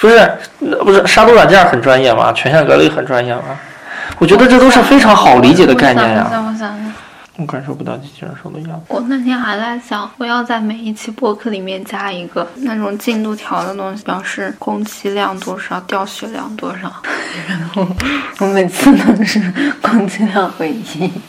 [0.00, 2.32] 不是，那不是杀毒软件很专业吗？
[2.32, 3.58] 权限隔离很专业吗？
[4.18, 6.26] 我觉得这都是非常好理解的概念呀。
[6.58, 6.74] 下，
[7.38, 7.46] 我。
[7.46, 8.96] 感受不到机器人说的压迫。
[8.96, 16.92] 我那天还在想，我要在每一期播客里面加一个那种进度条的东西，表示供气量多少，掉血量多少。
[17.48, 17.86] 然后
[18.40, 19.40] 我每次都是
[19.80, 21.10] 供气量为一。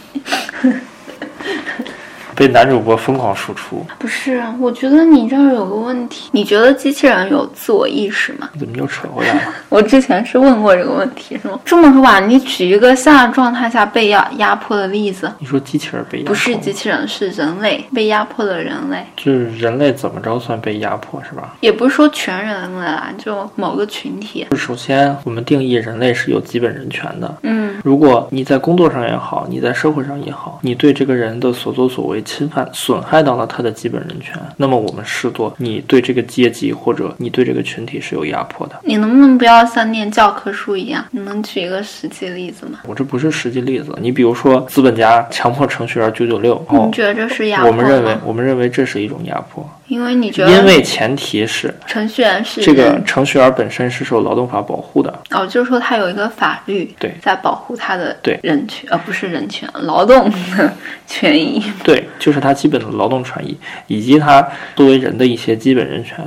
[2.38, 6.30] 被男主播疯狂输出，不是，我觉得你这儿有个问题。
[6.34, 8.48] 你觉得机器人有自我意识吗？
[8.60, 9.42] 怎么又扯回来了？
[9.70, 11.60] 我之前是问过这个问题，是吗？
[11.66, 21.56] 这么说吧，你举一个现在状态下被压压迫的例子，你说机器人被压迫，不是机器人，是人类被压迫的人类，就是人类怎么着算被压迫是吧？
[21.62, 24.46] 也不是说全人类啊，就某个群体。
[24.56, 27.36] 首先，我们定义人类是有基本人权的。
[27.42, 38.76] 嗯如果你在工作上也好，你在社会上也好，你对这个人的所作所为侵犯、损害到了他的基本人权，那么我们视作你对这个阶级或者你对这个群体是有压迫的。
[38.84, 41.04] 你能不能不要像念教科书一样？
[41.12, 42.80] 你能举一个实际例子吗？
[42.86, 47.68] 我这不是实际例子，你比如说资本家强迫程序员九九六，你觉得这是压迫？
[47.70, 55.14] 我们认为，我们认为这是一种压迫，因为你觉得，因为前提是程序员是这个程序员本身是受劳动法保护的。
[55.32, 60.74] 哦，就是说他有一个法律对在保护他的对人权，呃，不是人权， 劳动的
[61.08, 61.64] 权益。
[61.84, 63.58] 对，就是他基本的劳动权益，
[63.88, 66.18] 以及他作为人的一些基本人权。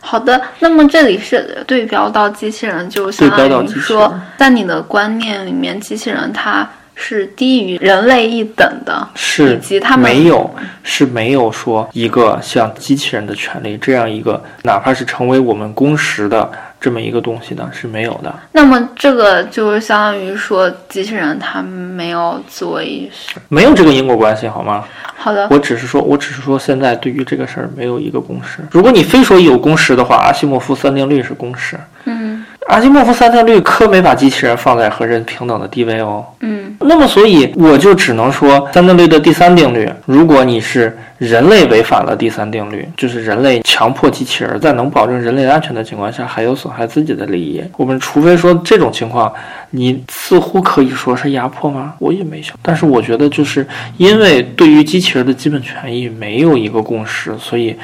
[0.00, 6.68] 好的，那么这里是对标到机器人，就相当于说，在你的观念里面，机器人它
[7.00, 10.50] 是低于人类一等的，是以及他们没有
[10.82, 18.34] 是没有说一个像机器人的权利这样一个，哪怕是成为我们公识的这么一个东西的，是没有的。
[18.50, 24.84] 那么这个就是相当于说，机器人它没有自我意识，没有这个因果关系，好吗？
[25.16, 28.58] 好的，我只是说，我只是说，现在对于这个事儿没有一个公式。
[28.72, 31.78] 如果你非说有公式的话，阿西莫夫三定律是公式。
[32.04, 32.37] 嗯，
[32.68, 36.24] 阿基莫夫三定律可没把机器人放在和人平等的地位哦。
[36.40, 49.32] 嗯，那么所以我就只能说，三定律的第三定律，如果你是人类违反了第三定律，就是人类强迫机器人在能保证人类安全的情况下，还有损害自己的利益，我们除非说这种情况，
[49.70, 51.94] 你似乎可以说是压迫吗？
[51.98, 53.66] 我也没想，但是我觉得就是
[53.96, 57.74] 因为对于机器人的基本权益没有一个共识，所以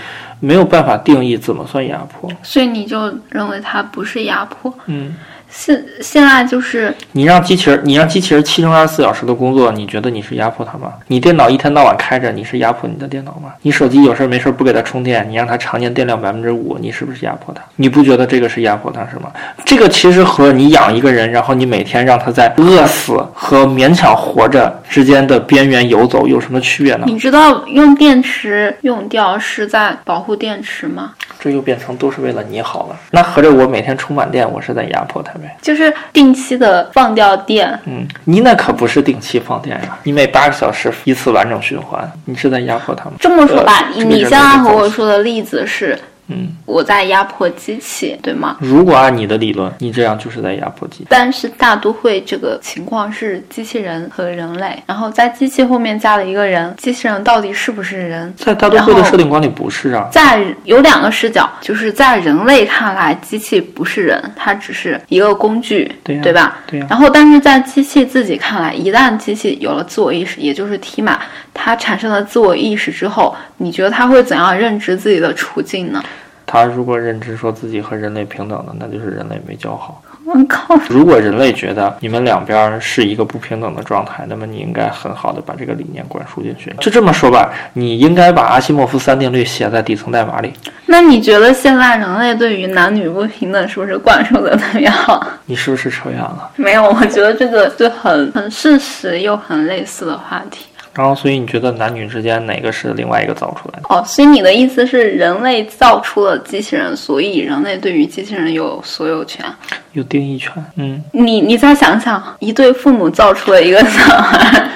[0.41, 2.31] 没有办法定义怎么算压迫。
[2.43, 4.73] 所以你就认为它不是压迫？
[4.87, 5.15] 嗯。
[5.57, 10.93] 现现在就是你让机器人，你让机器人七乘二十四小时的工作，你觉得你是压迫它吗？
[11.07, 13.53] 你电脑一天到晚开着，你是压迫你的电脑吗？
[13.63, 17.63] 你手机有事没事不给它充电，你让它常年电量百分之五，你是不是压迫它？
[17.77, 19.31] 你不觉得这个是压迫它是吗？
[19.65, 27.05] 这个其实和你养一个人，然后你每天让他在饿死和勉强活着之间的边缘游走有什么区别呢？
[27.07, 31.13] 你知道用电池用掉是在保护电池吗？
[31.45, 32.97] 这又变成都是为了你好了。
[33.11, 35.55] 那合着我每天充满电，我是在压迫他呗？
[35.61, 37.79] 就是定期的放掉电。
[37.85, 43.13] 嗯，你那可不是定期放电呀，你每八个小时一次完整循环，你是在压迫他吗？
[43.21, 45.99] 这么说吧，呃你现在和我说的例子是。
[46.29, 48.57] 嗯，我在压迫机器，对吗？
[48.61, 51.07] 如果按你的理论，你这样就是在压迫机器。
[51.11, 58.33] 但是大都会这个情况是机器人和人类，然后在机器后面加了一个人，机器人到底是不是人？
[58.37, 60.09] 在大都会的设定观里不是啊。
[60.11, 66.59] 在有两个视角，就是在人类看来，机器不是人，它只是一个工具，对、啊、对吧？
[66.67, 66.91] 对呀、啊。
[66.91, 71.21] 然后，但是在机器自己看来，一旦机器有了自我意识，也就是提玛，
[71.55, 76.03] 它产生了自我意识之后，你觉得他会怎样认知自己的处境呢？
[76.47, 80.03] 他如果认知说自己和人类平等的，那就是人类没教好。
[80.27, 80.79] 我靠！
[80.89, 86.75] 如果人类觉得你们两边是一个不平等的状态，那么你应该很好的把这个理念灌输进去。
[86.81, 90.53] 就这么说吧，你应该把阿西莫夫三定律写在底层代码里。
[90.87, 95.27] 那你觉得现在人类对于男女不平等是不是灌输的特别好？
[95.47, 96.51] 你是不是扯远了？
[96.57, 100.67] 没有，我觉得这个就很很事实又很类似的话题。
[100.95, 103.87] 然后，所以你觉得男女之间哪个是另外一个造出来的？
[103.89, 109.45] 哦，所以你的意思是人类造出了机器人，所以人类对于机器人有所有权，
[109.93, 110.53] 有定义权。
[110.77, 114.71] 嗯，你你再想想，一对父母造出了一个小孩，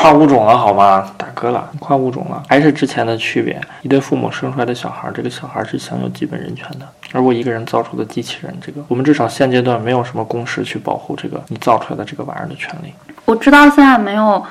[0.00, 1.12] 跨物种了好吗？
[1.16, 3.60] 大哥了，跨物种了，还是之前的区别。
[3.82, 6.86] 一对父母生出来的小孩，这个小孩是享有基本人权的。
[7.12, 12.92] 而我一个人造出的机器人，这个我们至少现阶段没有什么公式去保护这个你造出来的这个玩意儿的权利。
[13.24, 14.44] 我知道现在没有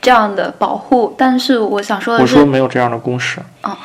[0.00, 3.40] 这样的保护，嗯、但是我想说的是，我说没有这样的公式。
[3.62, 3.76] 哦，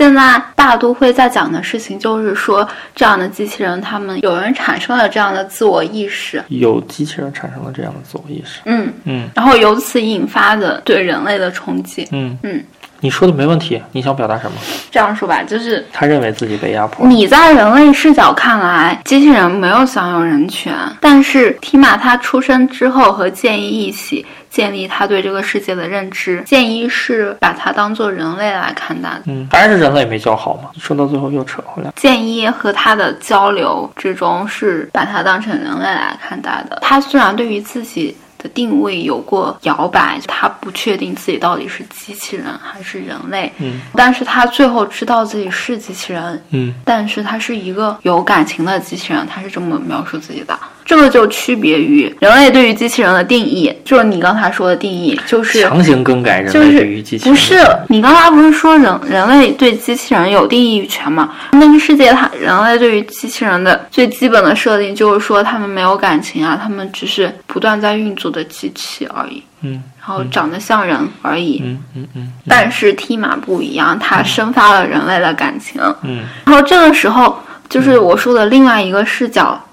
[0.00, 8.62] 现在大都会在讲的事情就是说，这样的机器人，他们有人产生了这样的自我意识，有机器人产生了这样的自我意识。
[8.64, 12.08] 嗯嗯，然后由此引发的对人类的冲击。
[12.12, 12.64] 嗯嗯。
[13.00, 14.56] 你说的没问题，你想表达什么？
[14.90, 17.06] 这样说吧，就是他认为自己被压迫。
[17.06, 29.22] 你在人类视角看来，机器人没有享有人权，但是提玛他出生之后和建一一起建立他对这个世界的认知，建一是把他当做人类来看待的。
[29.26, 30.70] 嗯，还是人类没教好嘛？
[30.78, 31.90] 说到最后又扯回来。
[31.96, 36.78] 建一和他的交流之中是把他当成人类来看待的。
[36.82, 38.16] 他虽然对于自己。
[38.42, 43.52] 的定位有过摇摆，他不确定自己到底是机器人还是人类。
[43.58, 46.42] 嗯，但是他最后知道自己是机器人。
[46.50, 50.58] 嗯，但是他是一个有感情的机器人，他是这么描述自己的。
[50.90, 61.32] 这个就区别于人类对于机器人的定义，就是你刚才说的定义，就是强行更改人就是类对于机器不是你刚才不是说人人类对机器人有定义权吗？
[61.52, 71.62] 那个世界它人类对于机器人的最基本的设定就是说他们没有感情啊，他们只是不断在运作的机器而已，嗯然后长得像人而已。
[71.64, 75.80] 嗯嗯嗯但是 T 马不一样，它生发了人类的感情。
[76.02, 77.38] 嗯然后这个时候，
[77.68, 79.69] 就是我说的另外一个视角，嗯，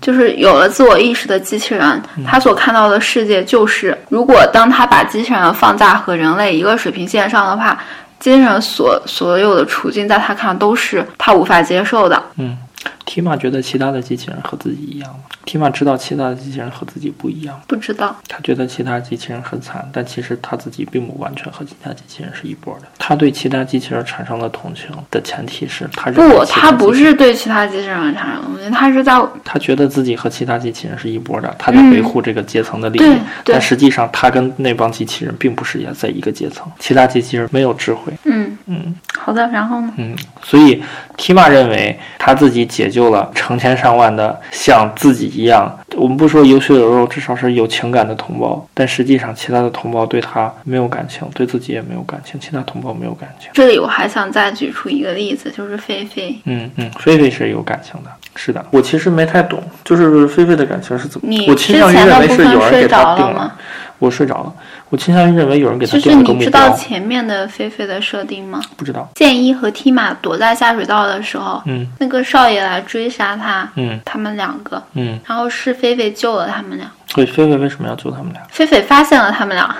[0.00, 7.78] 就是有了自我意识的机器人，他所看到的世界就是，如果当他把机器人放在和人类一个水平线上的话，
[8.18, 12.22] 机器人所所有的处境，在他看来都是他无法接受的。
[12.36, 12.56] 嗯。
[13.04, 15.20] 提马觉得其他的机器人和自己一样吗？
[15.44, 22.86] 提马知道其他的机器人和自己不一样，不知道，他觉得其他机器人很惨，但其实他自己并不完全和其他机器人是一波的。
[22.98, 39.92] 他对其他机器人产生了同情的前提是他认为不，他他不是对其他机器人产生同情，他是在他觉得自己和其他机器人是一波的，他在维护这个阶层的利益，但实际上他跟那帮机器人并不是也在一个阶层，其他机器人没有智慧，嗯嗯好的，然后呢？
[39.96, 40.82] 嗯，所以
[41.16, 53.50] 提马认为他自己解救了成千上万的像自己一样，我们不说有血有肉，至少是有情感的同胞，但实际上其他的同胞对他没有感情，对自己也没有感情，其他同胞没有感情。
[53.54, 56.36] 这里我还想再举出一个例子，就是菲菲。
[56.44, 58.64] 嗯嗯，菲菲是有感情的，是的。
[58.70, 61.48] 我其实没太懂，就是菲菲的感情是怎么你？
[61.48, 63.52] 我倾向于认为是有人给他定了吗
[64.00, 64.52] 我睡着了。
[64.88, 66.70] 我倾向于认为有人给他就是定了个目你知道。
[66.74, 68.60] 前面的菲菲的设定吗？
[68.76, 69.08] 不知道。
[69.14, 76.90] 剑一和提马躲在下水道的时候，嗯那个少爷来追杀他，嗯他们两个，嗯，然后是菲菲救了他们俩。
[77.08, 78.42] 所以菲菲为什么要救他们俩？
[78.50, 79.76] 菲菲发现了他们俩，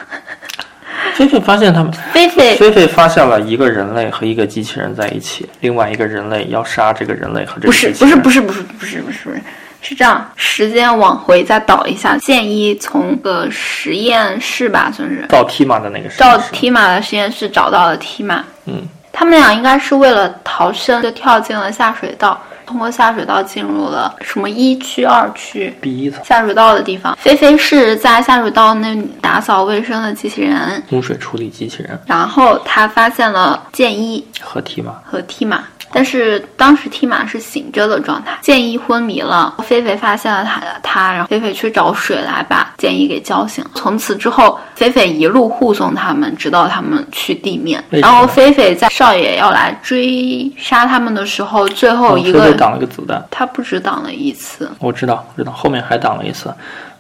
[1.15, 7.95] 菲菲发现他们， 菲菲菲菲发现了一个人类和一个机器人在一起，另外一个人类要杀这个人类和这个机器人。
[7.95, 9.43] 不是不是不是不是不是不是是
[9.83, 15.25] 这样，时间往回再倒一下，建一从个实验室吧，算是。
[15.29, 18.87] 到提马的那个时到候，提马的实验室找到了提马，嗯。
[19.13, 25.75] 他们俩应该是为了逃生，就跳进了下水道，通过下水道进入了什么一区、二区。
[25.83, 26.25] 第一层。
[26.25, 31.99] 下水道的地方，菲菲是在下水道那里打扫卫生的机器人，污水处理机器人。
[32.07, 34.93] 然后他发现了剑一和提马。
[35.05, 43.65] 和提马，但是当时提马是醒着的状态，建一昏迷了，菲菲发现了他，他，然后菲菲去找水来把建一给叫醒。
[43.75, 47.83] 从此之后，菲菲一路护送他们，直到他们去地面。
[47.91, 56.53] 然后菲菲在少爷要来追杀他们的时候，最后一个、挡了个子弹，他不止挡了一次，我知道，知道，后面还挡了一次。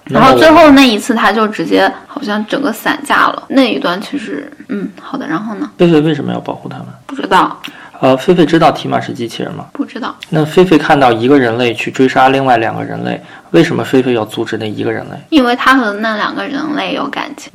[0.04, 3.44] 然后最后那一次他就直接好像整个散架了。
[3.48, 5.28] 那一段其实，嗯，好的。
[5.28, 5.70] 然后呢？
[5.78, 6.86] 菲菲为什么要保护他们？
[7.06, 7.56] 不知道，
[8.00, 9.68] 呃，菲菲知道提马是机器人吗？
[9.74, 10.16] 不知道。
[10.30, 13.20] 那菲菲看到一个人类去追杀另外两个人类，
[13.50, 15.16] 为什么菲菲要阻止那一个人类？
[15.28, 17.52] 因为他和那两个人类有感情。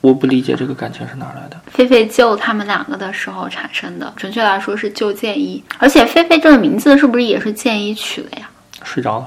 [0.00, 1.56] 我不理解这个感情是哪来的。
[1.66, 5.62] 菲菲救他们两个的时候产生的，准确来说是救建一。
[5.78, 8.48] 而且菲菲这个名字是不是也是建一取的呀？
[8.84, 9.26] 睡着了，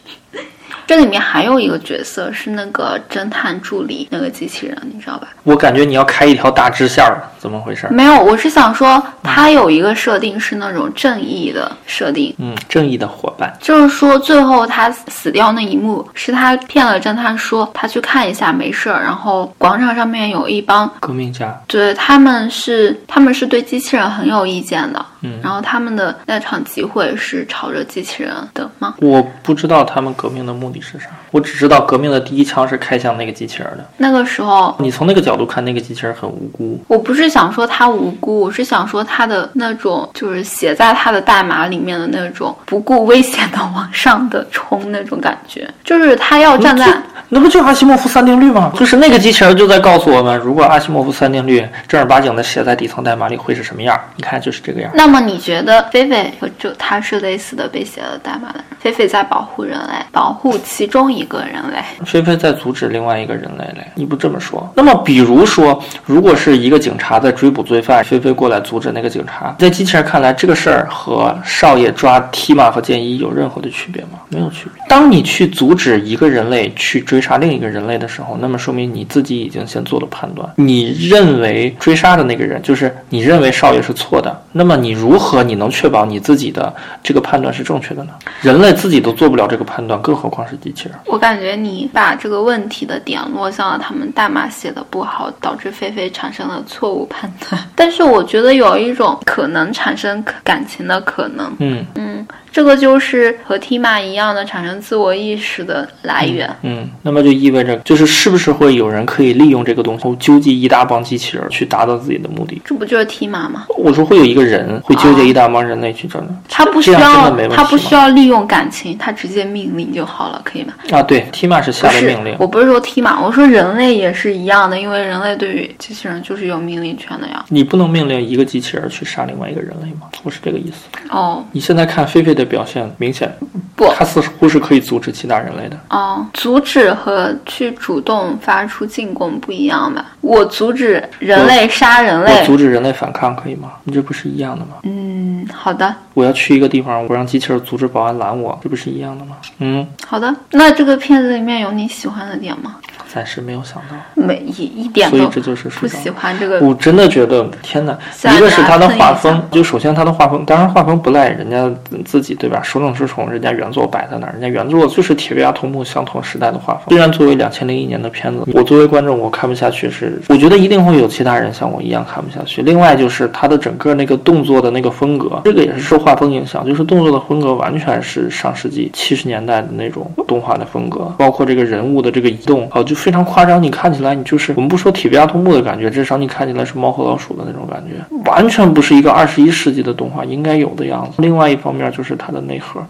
[0.91, 5.29] 这里面还有一个角色是那个侦探助理，那个机器人，你知道吧？
[5.45, 7.87] 我感觉你要开一条大支线了，怎么回事？
[7.93, 13.57] 没有，我是想说，他有一个设定是那种正义的设定，嗯，正义的伙伴。
[13.61, 28.95] 就是说最后他死掉那一幕是他骗了侦探说他去看一下没事儿，然后广场上面有一帮革命家，对，他们是他们是对机器人很有意见的，嗯然后他们的那场集会是朝着机器人的吗？
[29.01, 33.85] 我不知道他们革命的目的是啥，我只知道革命的第一枪是开向那个机器人的。
[33.97, 36.83] 那个时候，你从那个角度看，那个机器人很无辜。
[36.89, 47.01] 我不是想说他无辜，我是想说他的那种就是写在他的代码里面的那种不顾危险的往上的冲那种感觉，就是他要站在。
[47.33, 48.73] 那不就阿西莫夫三定律吗？
[48.75, 53.99] 就是那个机器人就在告诉我们，如果阿西莫夫三定律正儿八经的写在底层代码里会是什么样？
[54.17, 54.91] 你看就是这个样。
[54.95, 58.63] 那那么你觉得菲菲和就他是类似的被写了代码的？
[58.79, 61.83] 菲菲在保护人类，保护其中一个人类。
[62.07, 64.73] 菲菲在阻止另外一个人类嘞，你不这么说？
[64.77, 74.11] 那么比如说，如果是一个警察在追捕罪犯，菲菲过来阻止那个警察，在机器人看来，这个事儿和少爷抓提马和剑一有任何的区别吗？
[74.29, 74.81] 没有区别。
[74.89, 86.73] 当你去阻止一个人类去追杀另一个人类的时候，那么说明你自己已经先做了判断，你认为追杀的那个人就是你认为少爷是错的，那么你如何你能确保你自己的
[87.03, 88.13] 这个判断是正确的呢？
[88.43, 90.99] 人类自己都做不了这个判断，更何况是机器人？
[91.07, 97.61] 我感觉你把这个问题的点落向了他们代码写的不好，导致菲菲产生了错误判断。
[97.75, 106.49] 但是我觉得有一种可能产生感情的可能，嗯嗯，这个就是和 Tima 一样的产生自我意识的来源。
[106.63, 112.61] 嗯，那么就意味着，就是是不是会有人可以利用这个东西，纠集一大帮机器人去达到自己的目的？
[112.65, 113.67] 这不就是 Tima 吗？
[113.79, 120.75] 我说会有一个人会纠结一大帮人类去找的，他不需要他不需要利用感情，他直接命令就好了，可以吗？
[120.91, 127.45] 啊，对，Tima 是下的命令，我不是说 Tima，我说人类也是一样的，因为人类对于机器人就是有命令权的呀。
[127.51, 130.09] 你不能命令一个机器人去杀另外一个人类吗？
[130.25, 130.89] 不是这个意思。
[131.11, 133.33] 哦你现在看菲菲的表现，明显
[133.77, 135.79] 不他似乎是可以阻止其他人类的。
[135.91, 140.05] 哦，阻止和去主动发出进攻不一样吧？
[140.21, 142.45] 我阻止人类杀人我类。
[142.45, 143.75] 阻止人类反抗可以吗？
[143.85, 144.73] 你这不是一样的吗？
[144.83, 149.37] 嗯，好的，我要去一个地方，我让机器人阻止保安拦我，这不是一样的吗？
[149.59, 150.35] 嗯，好的。
[150.53, 152.77] 那这个片子里面有你喜欢的点吗？
[153.13, 156.61] 暂时没有想到，没一一点都所以这就是不喜欢这个。
[156.61, 157.99] 我真的觉得，天哪！
[158.37, 161.69] 一个是他的画风就首先他的画风，当然画风不赖人家
[162.05, 162.63] 自己，对吧？
[162.63, 166.85] 手冢治虫，人家原作摆在那儿，人家原作就是铁臂阿童木相同时代的画风。
[166.89, 172.63] 虽然作为两千零一年的片子，我作为观众我看不下去是，我觉得一定会有其他人像我一样看不下去。
[172.63, 183.61] 另外就是他的整个那个动作的那个风格，这个也是受画风影响，就是动作的风格完全是上世纪七十年代的那种动画的风格，包括这个人物的这个移动，哦，就非常夸张。
[183.63, 187.95] 你看起来你就是我们不说铁臂阿童木的感觉，至少你看起来是猫和老鼠的那种感觉，
[188.31, 191.23] 完全不是一个二十一世纪的动画应该有的样子。
[191.23, 192.81] 另外一方面就是它的内核，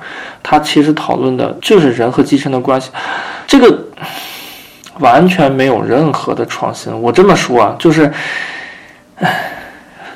[0.42, 2.90] 它其实讨论的就是人和机器的关系，
[3.46, 3.84] 这个
[4.98, 6.92] 完全没有任何的创新。
[7.00, 8.12] 我这么说啊，就是，
[9.16, 9.52] 唉，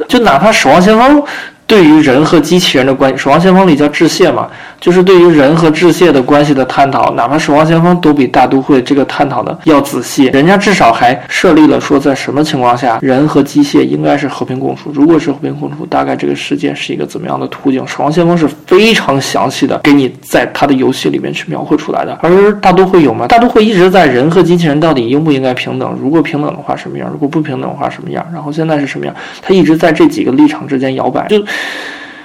[0.09, 1.23] 就哪怕《守望先锋》。
[1.67, 4.47] 对于人和机器人的关系，《守望先锋》里叫致谢嘛，
[4.79, 10.27] 就是对于人和致谢的关系的探讨，哪怕《守望先锋》都比大都会这个探讨的要仔细。
[10.27, 17.83] 人家至少还设立了说，在什么情况下人和机械应该是和平共处，如果是和平共处，大概这个世界是一个怎么样的途径。
[17.87, 23.27] 《守望先锋》是非常详细的给你在他的游戏里面去描绘出来的，而大都会有吗？
[23.27, 25.97] 大都会一直在人和机器人到底应不应该平等？
[25.99, 27.09] 如果平等的话什么样？
[27.11, 28.25] 如果不平等的话什么样？
[28.33, 29.15] 然后现在是什么样？
[29.41, 31.43] 他一直在这几个立场之间摇摆，就。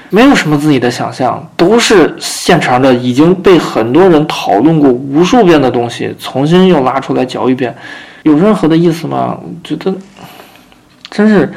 [0.09, 7.75] 没有什么自己的想象，都是现成的，已经被很多人讨论过无数遍的东西，重新又拉出来嚼一遍，
[8.23, 9.37] 有任何的意思吗？
[9.39, 9.93] 我觉得
[11.11, 11.51] 真是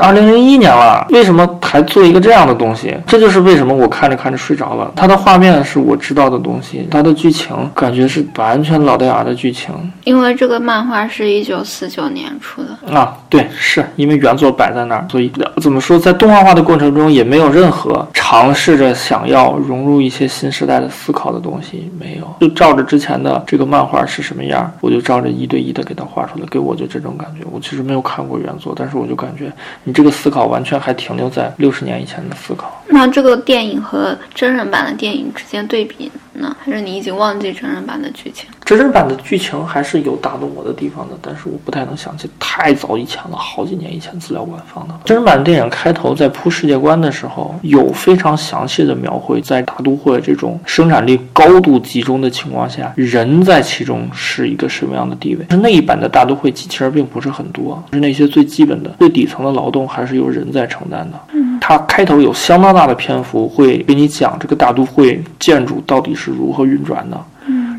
[0.00, 2.94] 二零零一年了，为什么还做一个这样的东西？
[3.06, 4.92] 这就是为什么我看着看着睡着了。
[4.94, 9.74] 它的画面是我知道的东西，它的剧情感觉是完全老掉牙的剧情
[10.04, 13.16] 因为这个漫画是一九四九年出的，啊。
[13.30, 27.46] 对，是因为原作摆在那儿，所以怎么说，在动画化的过程中也没有任何尝试着想要融入一些新时代的思考的东西，没有，就照着之前的这个漫画是什么样，我就照着一对一的给它画出来，给我就这种感觉。
[27.50, 29.52] 我其实没有看过原作，但是我就感觉
[29.84, 32.82] 你这个思考完全还停留在六十年以前的思考。
[32.88, 36.56] 那这个电影和真人版的电影之间对比呢？
[36.64, 38.48] 还是你已经忘记真人版的剧情？
[38.68, 44.94] 真人版的剧情还是有打动我的地方的，但是我不太能想起，太早以前了，好几年以前资料馆放的。
[45.06, 55.46] 真人版电影开头在铺世界观的时候，有非常详细的描绘，在大都会这种生产力高度集中的情况下，人在其中是一个什么样的地位。
[55.48, 61.18] 是那一版的大都会机器人并不是很多，是那些最基本的、最底层的劳动还是由人在承担的。
[61.58, 67.18] 它开头有相当大的篇幅会给你讲这个大都会建筑到底是如何运转的。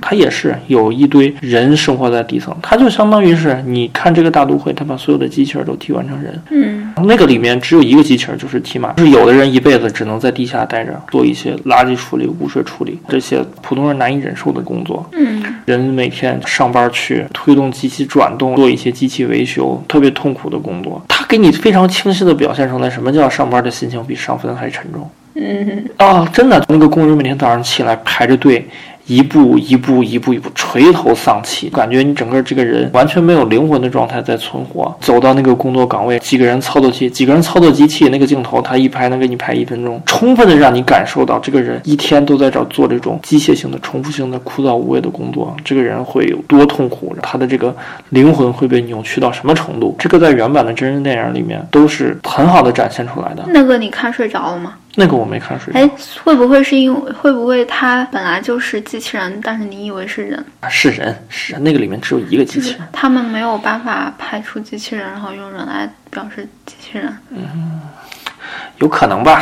[0.10, 21.00] 它也是有一堆人生活在底层，它就相当于是你看这个大都会，它把所有的机器人都替换成人，嗯，那个里面只有一个机器人，就是提马，就是有的人一辈子只能在地下待着，做一些垃圾处理、污水处理这些普通人难以忍受的工作，嗯，人每天上班去推动机器转动，做一些机器维修，特别痛苦的工作。
[21.08, 25.08] 它给你非常清晰的表现出来，什么叫上班的心情比上坟还沉重。
[25.36, 28.68] 嗯，啊，真的，那个工人每天早上起来排着队，
[29.10, 34.96] 一步一步一步一步垂头丧气，感觉你整个这个人完全没有灵魂的状态在存活。
[35.02, 47.76] 走到那个工作岗位，几个人操作器，几个人操作机器，那个镜头他一拍能给你拍一分钟，充分的让你感受到这个人一天都在这做这种机械性的、重复性的、枯燥无味的工作，这个人会有多痛苦，他的这个
[48.10, 49.96] 灵魂会被扭曲到什么程度？
[49.98, 53.44] 这个在原版的真人电影里面都是很好的展现出来的。
[53.48, 54.76] 那个你看睡着了吗？
[55.00, 55.80] 那个我没看睡着。
[55.80, 55.90] 哎，
[56.22, 60.46] 会不会是因为会不会它本来就是机器人，但是你以为是人？
[60.70, 62.82] 是人，是人，那个里面只有一个机器人。
[62.92, 67.18] 他们没有办法拍出机器人，然后用人来表示机器人。
[67.30, 67.80] 嗯
[68.80, 69.42] 有可能吧？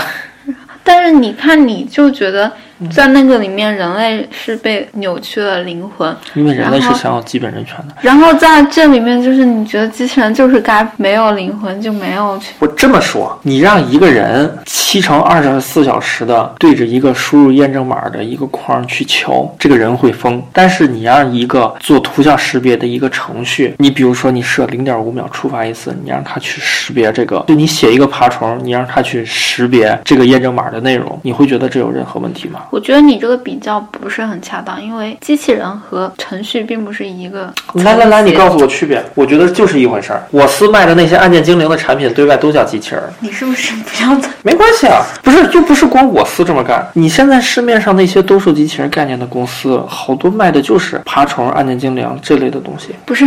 [0.83, 2.51] 但是你看，你就觉得
[2.91, 7.95] 在那个里面，人类是被扭曲了灵魂，因为人类是享有基本人权的。
[8.01, 20.41] 然后在这里面，就是你觉得机器人就是该没有灵魂就没有去，我这么说，你让一个人七乘二十四小时的对着一个输入验证码的一个框去敲，这个人会疯。
[20.53, 32.61] 但是你让一个做图像识别的一个程序，你比如说你设零点五秒触发一次，你让它去识别这个，就你写一个爬虫，你让它去识别这个验证码的内容，你会觉得这有任何问题吗？
[32.69, 37.53] 我觉得你这个比较不是很恰当，因为机器人和程序并不是一个。
[37.73, 39.03] 来来来，你告诉我区别。
[39.15, 40.23] 我觉得就是一回事儿。
[40.31, 43.11] 我司卖的那些按键精灵的产品，对外都叫机器人儿。
[43.19, 44.29] 你是不是不要再？
[44.43, 46.85] 没关系啊，不是，又不是光我司这么干。
[46.93, 53.25] 你现在市面上那些兜售机器人概念的公司，好多卖的就是爬虫、按键精灵这类的东西，不是，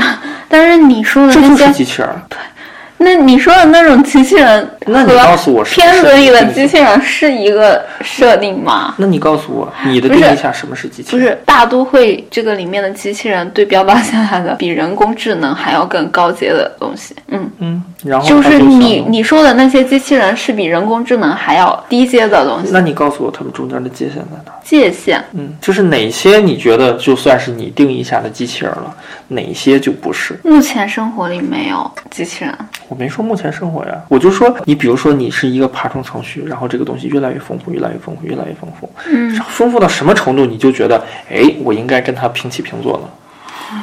[0.49, 2.09] 但是你说的这就是机器人。
[3.02, 8.94] 那你说的那种机器人那你告和诉我片子里的机器人是一个设定吗？
[8.98, 11.18] 那你告诉我，你的定义下什么是机器人？
[11.18, 24.52] 不是大都会这个里面的机器人对标到下来的比人工智能还要更高阶的东西，嗯，嗯，然后就是你你说的那些机器人是比人工智能还要低阶的东西，那你告诉我，他们中间的界限在哪？
[24.62, 25.24] 界限。
[25.32, 28.94] 嗯，就是哪些你觉得就算是你定义下的机器人了，
[29.28, 30.39] 哪些就不是？
[30.44, 32.55] 目前生活里没有机器人，
[32.91, 41.01] 我没说目前生活呀，我就说你比如说你是一个爬虫程序，然后这个东西越来越丰富，越来越丰富，越来越丰富，嗯，丰富到什么程度，你就觉得，
[41.31, 43.79] 哎，我应该跟它平起平坐了。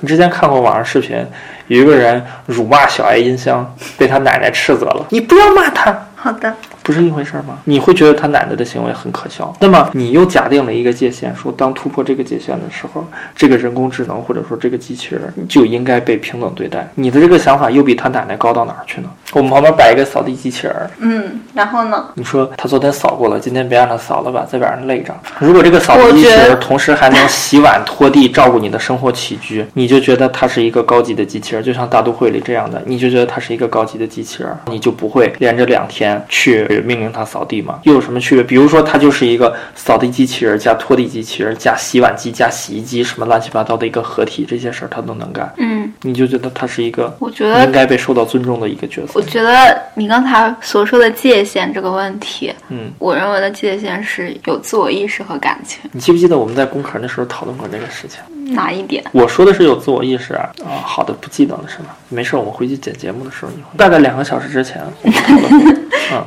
[0.00, 1.26] 你之前看过网上视频，
[1.68, 5.06] 有一个人辱骂小爱音箱，被他奶奶斥责了。
[5.08, 6.54] 你不要骂他，好的，
[6.90, 7.56] 不是一回事儿吗？
[7.66, 9.54] 你会觉得他奶奶的行为很可笑。
[9.60, 13.06] 那么你又假定了一个界限，说当突破这个界限的时候，
[13.36, 16.88] 这个人工智能或者说这个机器人就应该被平等对待。
[16.96, 19.08] 你的这个想法又比他奶奶高到哪儿去呢？
[19.32, 22.06] 我们旁边摆一个扫地机器人儿，嗯，然后呢？
[22.14, 25.14] 你说他昨天扫过了，今天别让他扫了吧，再把人累着。
[25.38, 37.80] 如果这个扫地机器人同时还能洗碗、拖地、照顾你的生活起居，你就觉得它是一个高级的机器人，就像大都会里这样的，你就觉得它是一个高级的机器人，你就不会连着两天去命令它扫地吗？
[37.84, 38.44] 又有什么区别？
[38.44, 49.22] 比如说，它就是一个扫地机器人加拖地机器人加洗碗机加洗衣机什么乱七八糟的一个合体，这些事儿它都能干，嗯，你就觉得它是一个我觉得应该被受到尊重的一个角色我。
[49.22, 58.20] 觉得你刚才所说的界限这个问题，嗯，我认为的界限是有自我意识和感情，你记不记得我们在工科那时候讨论过这个事情？
[58.50, 59.04] 哪一点？
[59.12, 61.86] 我说的是有自我意识啊，啊，好的，不记得了是吗？
[62.08, 63.68] 没事，我们回去剪节目的时候你会。
[63.76, 64.82] 大概两个小时之前。
[66.12, 66.24] 嗯，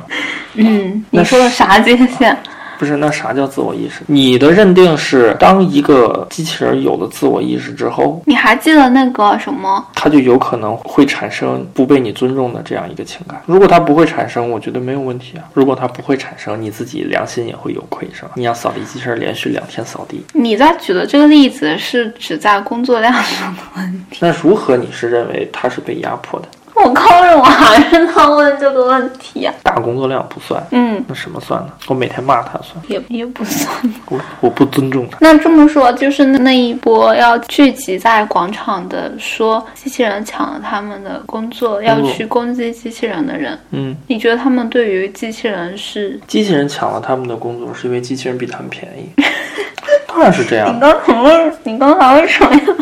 [0.54, 2.36] 嗯，那你说的啥界限？
[2.78, 4.02] 不是，那啥叫自我意识？
[4.06, 9.84] 你的认定是，当一个机器人有了自我意识之后，你还记得那个什么？
[9.94, 13.40] 它就有可能会产生不被你尊重的这样一个情感。
[13.46, 15.44] 如果它不会产生，我觉得没有问题啊。
[15.54, 18.30] 如果它不会产生，你自己良心也会有愧，是吧？
[18.34, 24.18] 你让扫地机器人连续两天扫地，你在举的这个例子是指在工作量上的问题。
[24.20, 26.48] 那如何你是认为它是被压迫的？
[26.74, 29.54] 我靠着我还是他问这个问题、啊。
[29.62, 31.72] 大工作量不算，嗯，那什么算呢？
[31.88, 33.68] 我每天骂他算，也也不算。
[34.08, 35.18] 我我不尊重他。
[35.20, 46.20] 那这么说，就是那一波要聚集在广场的，说机器人抢了他们的工作，要去攻击机器人的人，嗯，你觉得他们对于机器人是？
[46.26, 49.08] 机器人抢了他们的工作，是因为机器人比他们便宜。
[50.06, 50.80] 当然是这样你。
[50.80, 52.74] 刚才为你刚才为什么要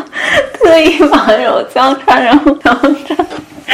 [0.53, 3.15] 特意把手交叉，然后然后这？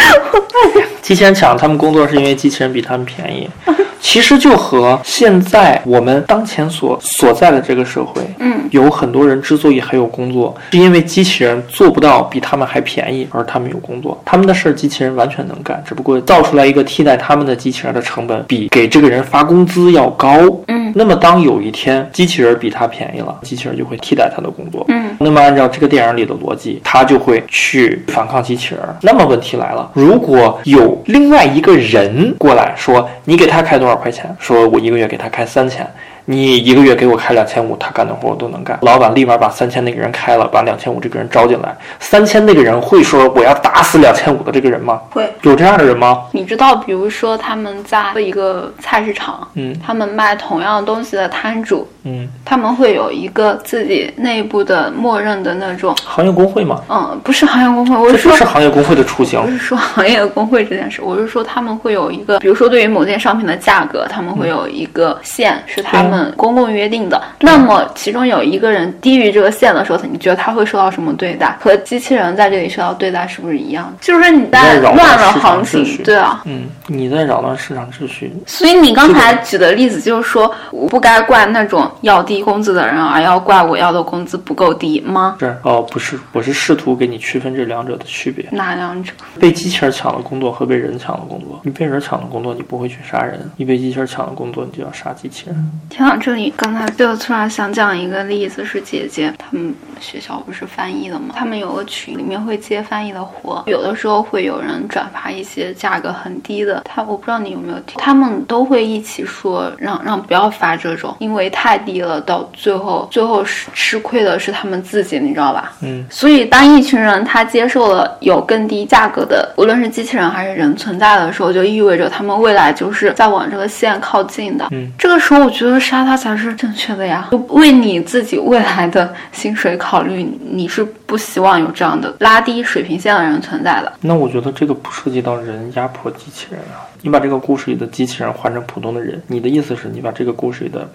[1.02, 3.50] 机器人抢他们工作，是因为机器人比他们便宜。
[4.02, 14.20] 其实就和现在我们当前所所在的这个社会，嗯，有很多人之所以还有工作，是因为机器人做不到比他们还便宜，而他们有工作。
[14.26, 20.40] 他们的事儿机器人完全能干，只不过造出来一个替代他们的机器人的成本比给这个人发工资要高。
[20.68, 24.86] 嗯，那么当有一天机器人比他便宜了，机器人就会替代他的工作。
[24.88, 28.84] 嗯，那么按照这个电影里的逻辑，他就会去反抗机器人。
[29.02, 34.36] 那么问题来了，如果有另外一个人过来说，你给他开多少块钱？
[34.40, 35.86] 说我一个月给他开三千。
[36.32, 38.78] 你一个月给我开两千五，他干的活我都能干。
[38.84, 41.76] 老板立马把三千那个人开了，把两千五这个人招进来。
[42.00, 45.02] 三千那个人会说我要打死两千五的这个人吗？
[45.10, 45.28] 会。
[45.42, 46.22] 有这样的人吗？
[46.32, 59.50] 你知道，比如说他们在一个菜市场，嗯他们卖同样东西的摊主，嗯，他们会有一个自己内部的默认的那种，行业工会吗，嗯，不是行业工会，我说就是行业工会的雏形不。
[59.50, 67.22] 是说行业工会这件事，我是说他们会有一个，比如说对于某件商品的价格，他们会有一个线，是他们们公共约定的。
[67.40, 71.56] 那么其中有一个人低于这个线的时候，你觉得他会受到什么对待？
[71.60, 73.94] 和机器人在这里受到对待是不是一样？
[74.02, 76.41] 就是你在你在扰乱了行情，对啊。
[76.46, 78.32] 嗯，你在扰乱市场秩序。
[78.46, 85.38] 所以你刚才举的例子就是说，我不该怪那种要低工资的人，而要怪我要的工资不够低吗？
[85.40, 88.46] 是哦，不是，我是试图给你区分这两者的区别。
[88.52, 89.14] 哪两者？
[89.40, 95.72] 被机器人抢了工作和被人抢了工作，你被人抢了工作，你不会去杀人；你被机器人抢了工作，你就要杀机器人。
[96.00, 101.36] 听到这里，刚才就突然想讲一个例子，是姐姐他们学校不是翻译的吗？
[101.36, 115.74] 他们有个群，里面会接翻译的活，有的时候会有人转发一些价格很低的，他我不知道你有没有听，他们都会一起说让让不要发这种，因为太低了，到最后最后是吃亏的是他们自己，你知道吧？
[115.82, 124.66] 嗯，所以，当一群人他接受了有更低价格的，无论是机器人还是人存在的时候，就意味着他们未来就是在往这个线靠近的。
[124.72, 127.28] 嗯，这个时候我觉得杀他才是正确的呀。
[127.49, 133.91] 为你自己未来的薪水考虑，你是不希望有这样的拉低水平线的人存在的。
[134.02, 136.86] 那我觉得这个不涉及到人压迫机器人啊。
[137.02, 140.88] 你把这个故事里的机器人换成普通的人，你的意思是你把这个故事里的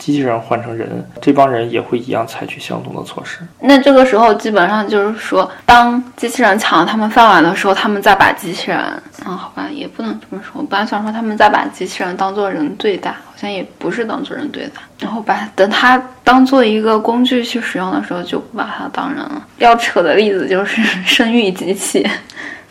[0.00, 0.88] 机器人换成人，
[1.20, 3.40] 这帮人也会一样采取相同的措施。
[3.60, 8.80] 那这个时候基本上就是说，当机器人抢了他们饭碗的时候，他们再把机器人，
[9.26, 10.60] 嗯，好吧，也不能这么说。
[10.60, 14.80] 我本来想说他们再把机器人当做人对待，好像也不是当做人对待。
[14.98, 19.46] 然后把等它当做一个工具去使用的时候，就不把它当人了。
[19.58, 22.08] 要扯的例子就是生育机器。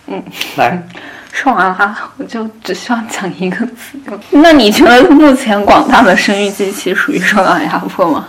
[0.07, 0.23] 嗯
[0.57, 0.81] 来，
[1.31, 3.97] 说完了，我就只需要讲一个词。
[4.05, 8.27] 就那你觉得目前广大的生育机器属于受到压迫吗？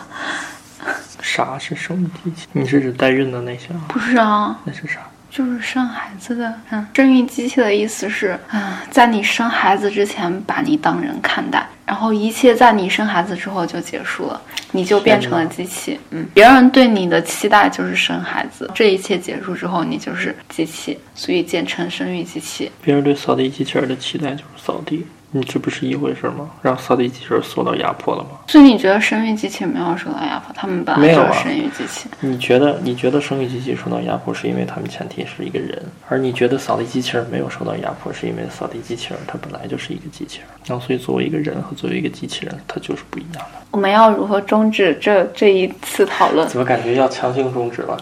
[1.21, 2.47] 啥是生育机器？
[2.53, 3.81] 你是指代孕的那些啊？
[3.89, 5.01] 不是啊，那是啥？
[5.31, 14.43] 就是生孩子的，嗯，生育机器的意思是，啊，在你生孩子之前把你当人看待，然后一切在你生孩子之后就结束了，
[14.73, 22.71] 你就变成了机器，嗯，别人对你的期待就是生孩子，这一切结束之后你就是机器，所以简称生育机器。
[22.83, 26.51] 别人对扫地机器人的期待就是扫地，你这不是一回事吗？
[26.61, 28.31] 让扫地机器人受到压迫了吗？
[28.49, 32.09] 所以你觉得生育机器没有受到压迫，他们本来没有啊就是生育机器。
[32.21, 43.61] 你觉得你觉得生育机器受到压迫是因为他们前提是一个人，而你觉得扫地机器人没有受到压迫是因为扫地机器人它本来就是一个机器人，然后所以作为一个人和作为一个机器人，它就是不一样的。
[43.71, 46.49] 我们要如何终止这这一次讨论？
[46.49, 47.97] 怎么感觉要强行终止了？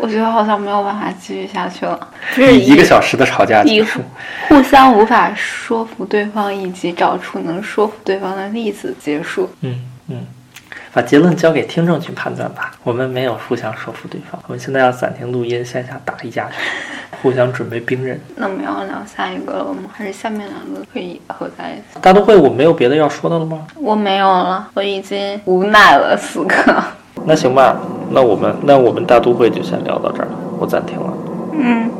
[0.00, 4.00] 我觉得好像没有办法继续下去了，就是以一个小时的吵架以结束。
[4.48, 9.50] 互相无法说服对方，以及找出能说服对方的例子结束。
[9.62, 10.26] 嗯嗯，
[10.92, 12.72] 把结论交给听众去判断吧。
[12.84, 16.54] 我们没有互相说服对方，我们现在要暂停录音，线下打一架去，
[17.20, 18.18] 互相准备兵刃。
[18.36, 19.90] 那我们要聊下一个了吗？
[19.92, 21.98] 还是下面两个可以合在一起？
[22.00, 23.66] 大都会，我没有别的要说的了吗？
[23.74, 26.84] 我没有了，我已经无奈了，四个。
[27.24, 27.76] 那行吧，
[28.10, 30.28] 那我们那我们大都会就先聊到这儿，
[30.58, 31.12] 我暂停了。
[31.52, 31.90] 嗯。